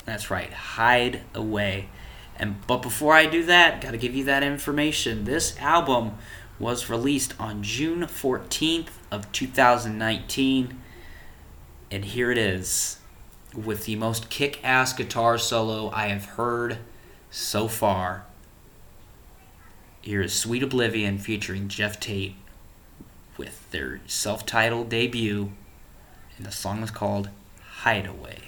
That's 0.06 0.30
right, 0.30 0.52
Hide 0.52 1.22
Away. 1.34 1.90
And 2.38 2.66
but 2.68 2.82
before 2.82 3.14
I 3.14 3.26
do 3.26 3.44
that, 3.46 3.82
got 3.82 3.92
to 3.92 3.98
give 3.98 4.16
you 4.16 4.24
that 4.26 4.44
information. 4.44 5.24
This 5.24 5.58
album 5.60 6.18
was 6.60 6.90
released 6.90 7.34
on 7.40 7.64
June 7.64 8.02
14th 8.02 8.90
of 9.12 9.32
2019 9.32 10.82
and 11.92 12.06
here 12.06 12.32
it 12.32 12.38
is 12.38 12.98
with 13.56 13.86
the 13.86 13.96
most 13.96 14.30
kick-ass 14.30 14.94
guitar 14.94 15.38
solo 15.38 15.90
I 15.92 16.08
have 16.08 16.26
heard 16.26 16.80
so 17.30 17.68
far. 17.68 18.26
Here 20.02 20.22
is 20.22 20.34
Sweet 20.34 20.64
Oblivion 20.64 21.18
featuring 21.18 21.68
Geoff 21.68 22.00
Tate 22.00 22.36
with 23.38 23.70
their 23.72 24.02
self 24.08 24.46
titled 24.46 24.90
debut, 24.90 25.52
and 26.38 26.46
the 26.46 26.52
song 26.52 26.84
is 26.84 26.92
called 26.92 27.30
Hideaway. 27.62 28.45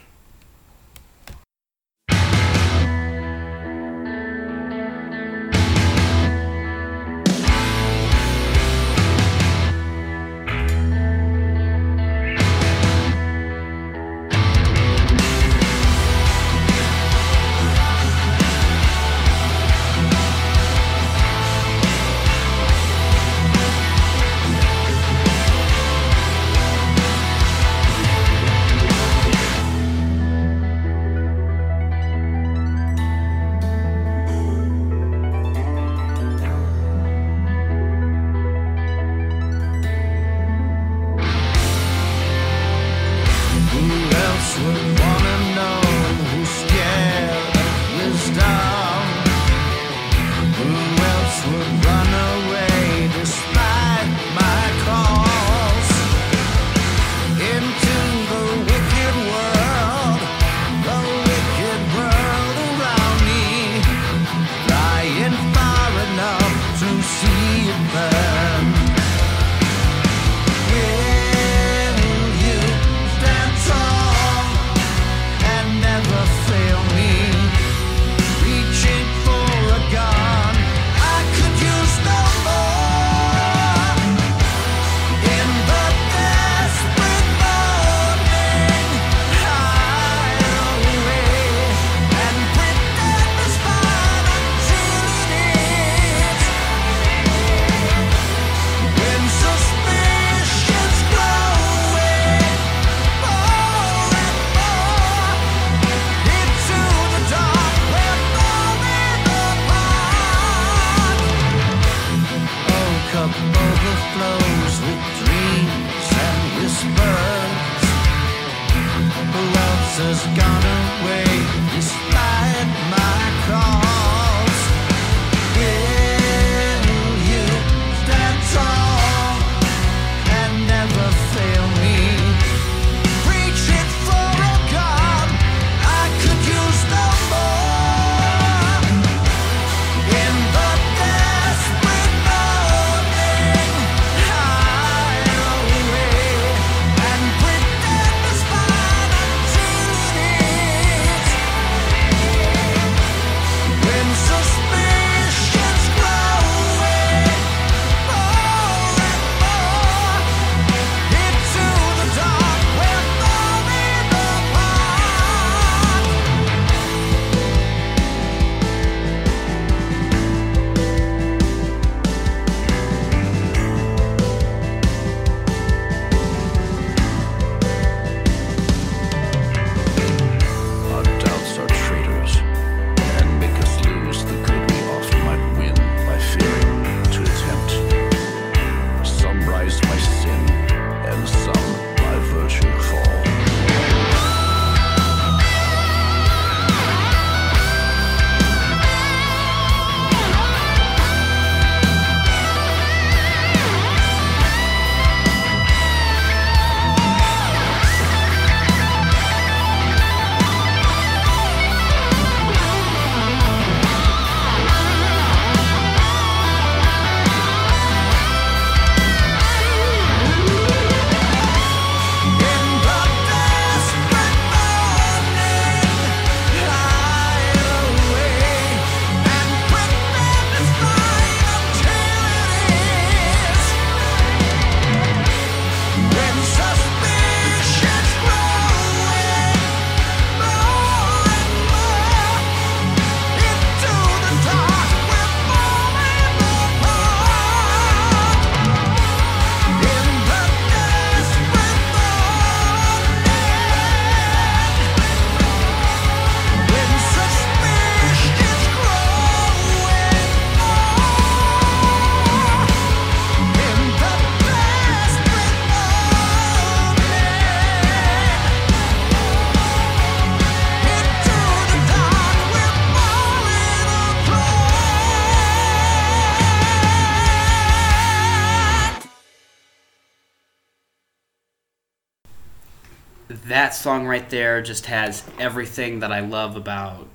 That 283.67 283.75
song 283.75 284.07
right 284.07 284.29
there 284.29 284.61
just 284.61 284.85
has 284.85 285.25
everything 285.37 285.99
that 285.99 286.09
I 286.09 286.21
love 286.21 286.55
about 286.55 287.09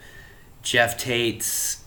Geoff 0.60 0.98
Tate's 0.98 1.82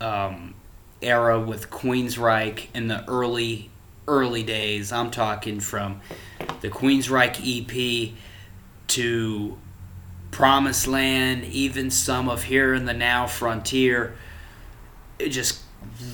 um, 0.00 0.54
era 1.02 1.38
with 1.38 1.68
Queensryche 1.68 2.68
in 2.74 2.88
the 2.88 3.06
early 3.06 3.68
early 4.08 4.44
days. 4.44 4.92
I'm 4.92 5.10
talking 5.10 5.60
from 5.60 6.00
the 6.62 6.70
Queensryche 6.70 7.36
EP 7.44 8.14
to 8.86 9.58
Promised 10.30 10.86
Land, 10.86 11.44
even 11.44 11.90
some 11.90 12.30
of 12.30 12.44
Hear 12.44 12.72
in 12.72 12.86
the 12.86 12.94
Now 12.94 13.26
Frontier. 13.26 14.16
It 15.18 15.28
just 15.28 15.60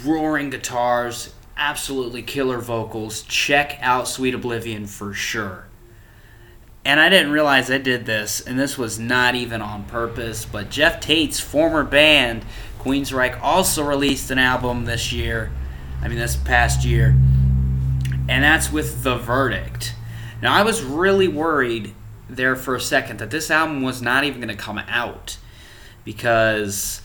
roaring 0.05 0.51
guitars, 0.51 1.33
absolutely 1.57 2.22
killer 2.22 2.59
vocals. 2.59 3.22
Check 3.22 3.79
out 3.81 4.09
Sweet 4.09 4.35
Oblivion 4.35 4.89
for 4.89 5.14
sure. 5.14 5.68
And 6.89 6.99
I 6.99 7.11
didn't 7.11 7.32
realize 7.32 7.70
I 7.70 7.76
did 7.76 8.07
this, 8.07 8.41
and 8.41 8.59
this 8.59 8.78
was 8.78 8.99
not 8.99 9.34
even 9.34 9.61
on 9.61 9.84
purpose. 9.84 10.47
But 10.47 10.70
Geoff 10.70 11.01
Tate's 11.01 11.39
former 11.39 11.84
band, 11.84 12.47
Queensryche, 12.78 13.39
also 13.43 13.84
released 13.84 14.30
an 14.30 14.39
album 14.39 14.86
this 14.86 15.12
year. 15.12 15.51
I 16.01 16.09
mean, 16.09 16.16
this 16.16 16.34
past 16.34 16.86
year. 16.86 17.09
And 18.26 18.43
that's 18.43 18.72
with 18.72 19.03
The 19.03 19.16
Verdict. 19.18 19.95
Now, 20.41 20.55
I 20.55 20.62
was 20.62 20.82
really 20.82 21.28
worried 21.28 21.95
there 22.26 22.57
for 22.57 22.74
a 22.74 22.80
second 22.80 23.18
that 23.18 23.30
this 23.30 23.51
album 23.51 23.82
was 23.82 24.01
not 24.01 24.24
even 24.24 24.41
going 24.41 24.57
to 24.57 24.57
come 24.57 24.78
out 24.78 25.36
because 26.07 27.03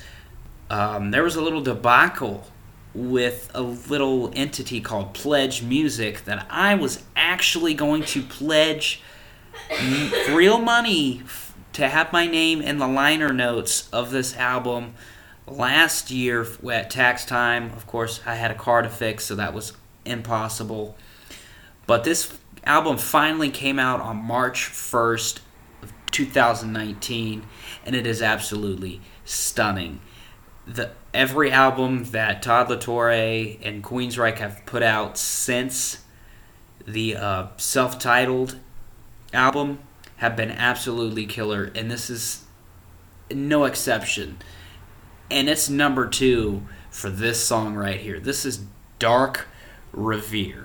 um, 0.70 1.12
there 1.12 1.26
was 1.26 1.36
a 1.36 1.42
little 1.42 1.60
debacle 1.60 2.48
with 2.94 3.52
a 3.54 3.62
little 3.62 4.32
entity 4.34 4.80
called 4.80 5.14
Pledge 5.14 5.62
Music 5.62 6.24
that 6.24 6.48
I 6.50 6.74
was 6.74 7.04
actually 7.18 7.74
going 7.74 8.04
to 8.04 8.22
pledge 8.22 9.02
real 10.30 10.60
money 10.60 11.24
to 11.74 11.88
have 11.88 12.14
my 12.14 12.28
name 12.28 12.62
in 12.62 12.78
the 12.78 12.88
liner 12.88 13.34
notes 13.34 13.90
of 13.92 14.12
this 14.12 14.36
album 14.38 14.94
last 15.48 16.12
year 16.12 16.46
at 16.72 16.90
tax 16.90 17.26
time. 17.26 17.72
Of 17.74 17.88
course, 17.88 18.22
I 18.26 18.36
had 18.36 18.52
a 18.52 18.56
car 18.56 18.82
to 18.82 18.90
fix, 18.90 19.26
so 19.26 19.36
that 19.36 19.54
was 19.54 19.74
impossible. 20.06 20.96
But 21.86 22.04
this 22.04 22.38
album 22.66 22.98
finally 22.98 23.50
came 23.50 23.80
out 23.80 24.00
on 24.00 24.18
March 24.18 24.70
1st 24.70 25.40
of 25.82 25.94
2019 26.12 27.44
and 27.86 27.96
it 27.96 28.08
is 28.08 28.22
absolutely 28.22 29.02
stunning. 29.26 30.00
The 30.66 30.92
every 31.14 31.52
album 31.52 32.06
that 32.06 32.42
Todd 32.42 32.70
La 32.70 32.78
Torre 32.78 33.12
and 33.12 33.84
Queensryche 33.84 34.38
have 34.38 34.66
put 34.66 34.82
out 34.82 35.18
since 35.18 36.04
the 36.88 37.16
uh, 37.16 37.48
self-titled 37.58 38.58
album 39.34 39.80
have 40.18 40.36
been 40.36 40.52
absolutely 40.52 41.26
killer 41.26 41.72
and 41.76 41.90
this 41.90 42.10
is 42.10 42.44
no 43.32 43.66
exception. 43.66 44.38
And 45.32 45.50
it's 45.50 45.70
number 45.70 46.08
2 46.08 46.64
for 46.90 47.10
this 47.10 47.44
song 47.44 47.76
right 47.76 48.00
here. 48.00 48.20
This 48.20 48.46
is 48.46 48.66
Dark 49.00 49.48
Reverie. 49.92 50.64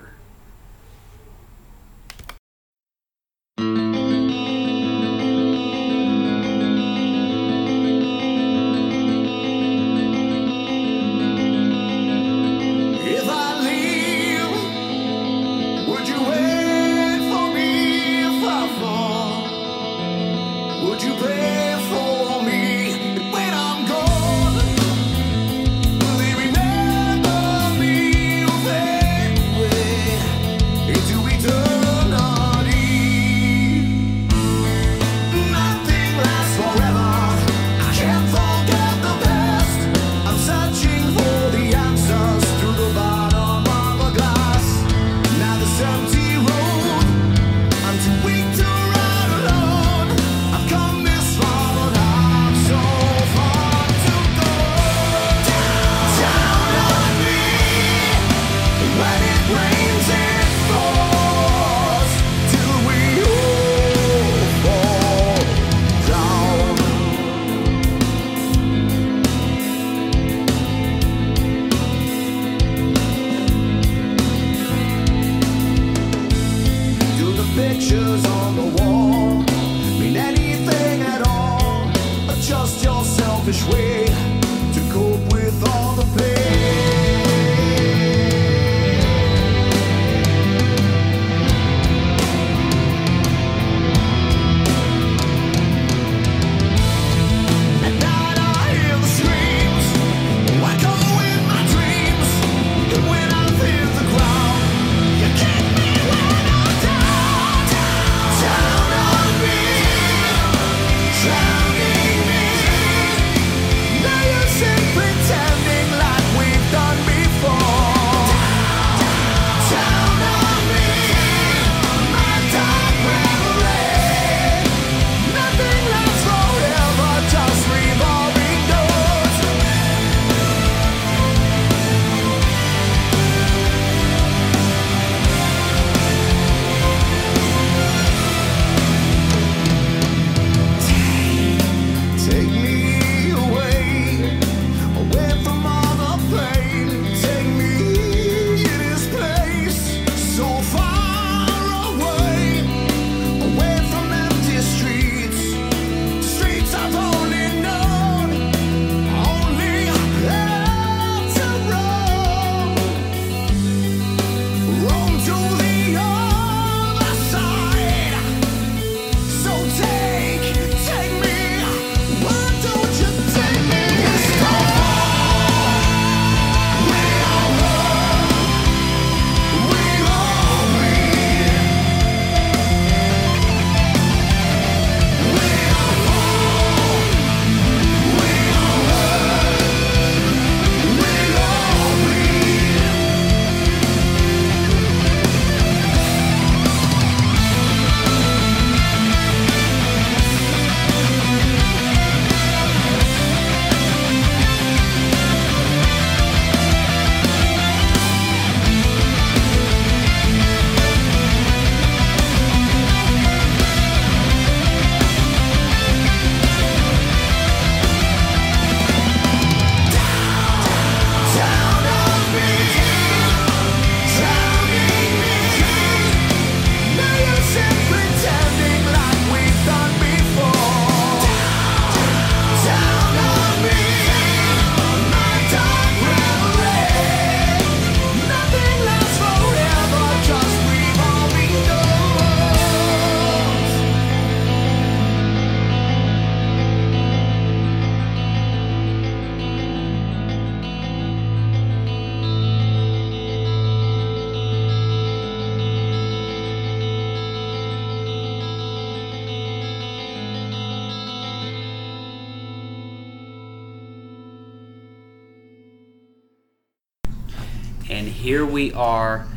And 267.99 268.07
here 268.07 268.45
we 268.45 268.71
are, 268.71 269.27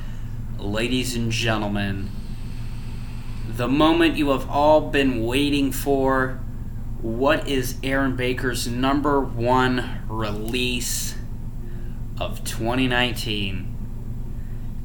ladies 0.56 1.16
and 1.16 1.32
gentlemen. 1.32 2.10
The 3.48 3.66
moment 3.66 4.14
you 4.14 4.28
have 4.28 4.48
all 4.48 4.82
been 4.82 5.24
waiting 5.24 5.72
for. 5.72 6.38
What 7.00 7.48
is 7.48 7.74
Aaron 7.82 8.14
Baker's 8.14 8.68
number 8.68 9.20
one 9.20 10.02
release 10.08 11.16
of 12.20 12.44
2019? 12.44 13.74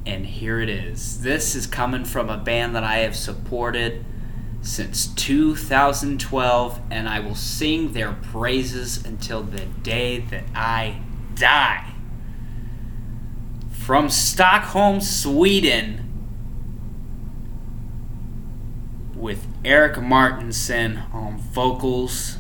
And 0.08 0.26
here 0.26 0.60
it 0.60 0.70
is. 0.70 1.22
This 1.22 1.54
is 1.54 1.68
coming 1.68 2.04
from 2.04 2.32
a 2.32 2.38
band 2.38 2.76
that 2.76 2.84
I 2.84 2.98
have 2.98 3.16
supported 3.16 4.04
since 4.64 5.06
2012, 5.06 6.82
and 6.90 7.08
I 7.08 7.20
will 7.20 7.36
sing 7.36 7.94
their 7.94 8.14
praises 8.14 9.06
until 9.06 9.44
the 9.44 9.66
day 9.84 10.18
that 10.32 10.46
I 10.56 11.02
die. 11.36 11.94
From 13.88 14.10
Stockholm, 14.10 15.00
Sweden, 15.00 16.04
with 19.16 19.48
Erik 19.64 19.96
Mårtensson 19.96 21.10
on 21.14 21.38
vocals 21.38 22.36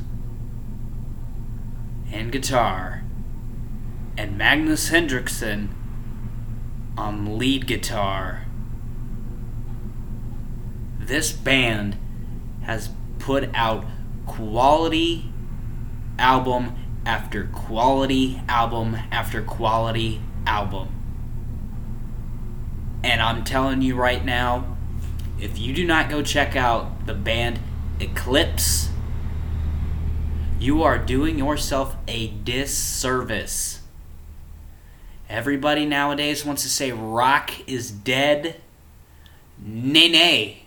and 2.12 2.34
guitar, 2.34 3.02
and 4.18 4.38
Magnus 4.38 4.90
Henriksson 4.90 5.74
on 6.98 7.38
lead 7.38 7.66
guitar. 7.66 8.46
This 11.00 11.32
band 11.32 11.96
has 12.64 12.90
put 13.20 13.50
out 13.54 13.86
quality 14.26 15.32
album 16.20 16.76
after 17.06 17.46
quality 17.46 18.42
album 18.50 18.98
after 19.14 19.42
quality 19.42 20.20
album. 20.46 20.97
And 23.08 23.22
I'm 23.22 23.46
telling 23.46 23.82
you 23.82 23.96
right 23.96 24.24
now, 24.24 24.76
if 25.40 25.58
you 25.58 25.74
do 25.74 25.88
not 25.88 26.10
go 26.10 26.22
check 26.22 26.58
out 26.58 27.06
the 27.06 27.14
band 27.14 27.58
Eclipse, 28.02 28.90
you 30.60 30.84
are 30.84 30.98
doing 30.98 31.40
yourself 31.40 31.96
a 32.06 32.28
disservice. 32.28 33.80
Everybody 35.30 35.86
nowadays 35.86 36.44
wants 36.44 36.64
to 36.64 36.70
say 36.70 36.92
rock 36.92 37.52
is 37.66 37.90
dead. 37.90 38.60
Nay, 39.58 40.10
nay. 40.10 40.64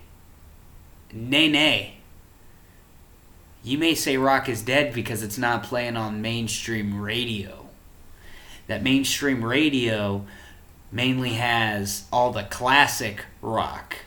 Nay, 1.13 1.47
nay. 1.47 1.97
You 3.63 3.77
may 3.77 3.93
say 3.93 4.17
rock 4.17 4.49
is 4.49 4.63
dead 4.63 4.95
because 4.95 5.21
it's 5.21 5.37
not 5.37 5.61
playing 5.61 5.95
on 5.95 6.23
mainstream 6.23 6.99
radio. 6.99 7.67
That 8.65 8.81
mainstream 8.81 9.45
radio 9.45 10.25
mainly 10.91 11.33
has 11.33 12.05
all 12.11 12.31
the 12.31 12.43
classic 12.43 13.25
rock. 13.41 13.97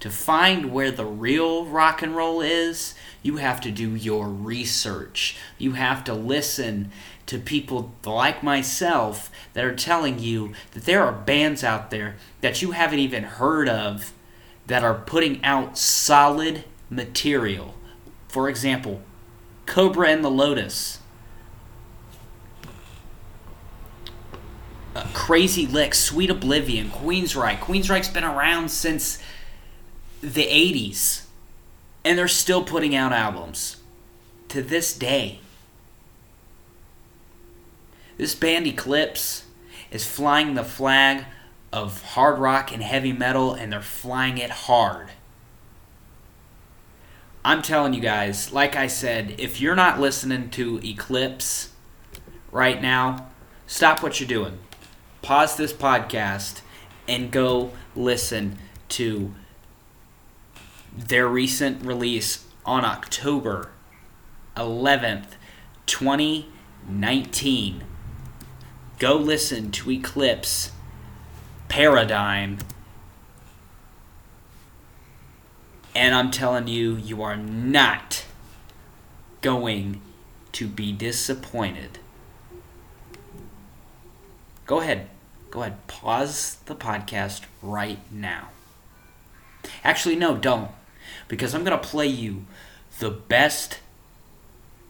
To 0.00 0.10
find 0.10 0.72
where 0.72 0.90
the 0.90 1.06
real 1.06 1.64
rock 1.64 2.02
and 2.02 2.14
roll 2.14 2.40
is, 2.40 2.94
you 3.22 3.36
have 3.36 3.60
to 3.62 3.70
do 3.70 3.94
your 3.94 4.28
research. 4.28 5.36
You 5.58 5.72
have 5.72 6.04
to 6.04 6.14
listen 6.14 6.90
to 7.26 7.38
people 7.38 7.92
like 8.04 8.42
myself 8.42 9.30
that 9.54 9.64
are 9.64 9.74
telling 9.74 10.18
you 10.18 10.52
that 10.72 10.84
there 10.84 11.02
are 11.02 11.12
bands 11.12 11.64
out 11.64 11.90
there 11.90 12.16
that 12.40 12.62
you 12.62 12.70
haven't 12.70 13.00
even 13.00 13.24
heard 13.24 13.68
of 13.68 14.12
that 14.66 14.84
are 14.84 14.94
putting 14.94 15.42
out 15.44 15.78
solid 15.78 16.64
material. 16.90 17.74
For 18.28 18.48
example, 18.48 19.02
Kobra 19.66 20.08
and 20.08 20.24
the 20.24 20.30
Lotus. 20.30 21.00
Uh, 24.96 25.06
Crazy 25.12 25.66
Lixx, 25.66 25.96
Sweet 25.96 26.30
Oblivion, 26.30 26.88
Queensryche. 26.88 27.58
Queensryche's 27.58 28.08
been 28.08 28.24
around 28.24 28.70
since 28.70 29.18
the 30.22 30.46
80s, 30.46 31.26
and 32.02 32.16
they're 32.16 32.26
still 32.26 32.64
putting 32.64 32.94
out 32.94 33.12
albums 33.12 33.76
to 34.48 34.62
this 34.62 34.94
day. 34.96 35.40
This 38.16 38.34
band 38.34 38.66
Eclipse 38.66 39.44
is 39.90 40.06
flying 40.06 40.54
the 40.54 40.64
flag 40.64 41.26
of 41.74 42.00
hard 42.02 42.38
rock 42.38 42.72
and 42.72 42.82
heavy 42.82 43.12
metal, 43.12 43.52
and 43.52 43.70
they're 43.70 43.82
flying 43.82 44.38
it 44.38 44.50
hard. 44.50 45.10
I'm 47.44 47.60
telling 47.60 47.92
you 47.92 48.00
guys, 48.00 48.50
like 48.50 48.76
I 48.76 48.86
said, 48.86 49.34
if 49.36 49.60
you're 49.60 49.76
not 49.76 50.00
listening 50.00 50.48
to 50.52 50.80
Eclipse 50.82 51.68
right 52.50 52.80
now, 52.80 53.26
stop 53.66 54.02
what 54.02 54.20
you're 54.20 54.26
doing. 54.26 54.58
Pause 55.22 55.56
this 55.56 55.72
podcast 55.72 56.60
and 57.08 57.30
go 57.30 57.72
listen 57.94 58.58
to 58.90 59.34
their 60.96 61.26
recent 61.26 61.84
release 61.84 62.44
on 62.64 62.84
October 62.84 63.70
11th, 64.56 65.34
2019. 65.86 67.84
Go 68.98 69.16
listen 69.16 69.70
to 69.72 69.90
Eclipse 69.90 70.70
Paradigm. 71.68 72.58
And 75.94 76.14
I'm 76.14 76.30
telling 76.30 76.68
you, 76.68 76.96
you 76.96 77.22
are 77.22 77.36
not 77.36 78.24
going 79.40 80.00
to 80.52 80.66
be 80.66 80.92
disappointed. 80.92 81.98
Go 84.66 84.80
ahead. 84.80 85.08
Go 85.50 85.60
ahead. 85.60 85.86
Pause 85.86 86.58
the 86.66 86.74
podcast 86.74 87.42
right 87.62 88.00
now. 88.10 88.48
Actually, 89.84 90.16
no, 90.16 90.36
don't. 90.36 90.70
Because 91.28 91.54
I'm 91.54 91.64
going 91.64 91.78
to 91.78 91.88
play 91.88 92.06
you 92.06 92.44
the 92.98 93.10
best 93.10 93.80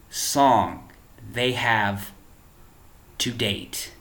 song 0.09 0.89
they 1.31 1.51
have 1.51 2.11
to 3.19 3.31
date. 3.31 3.91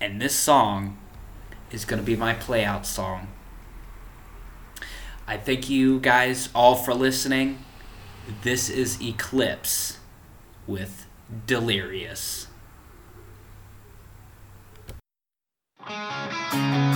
And 0.00 0.20
this 0.20 0.34
song 0.34 0.98
is 1.70 1.84
going 1.84 2.00
to 2.00 2.06
be 2.06 2.16
my 2.16 2.34
playout 2.34 2.84
song. 2.84 3.28
I 5.26 5.36
thank 5.36 5.70
you 5.70 6.00
guys 6.00 6.48
all 6.54 6.74
for 6.74 6.92
listening. 6.92 7.58
This 8.42 8.68
is 8.68 9.00
Eclipse 9.00 9.98
with 10.66 11.06
Delirious. 11.46 12.48
Thank 15.90 16.89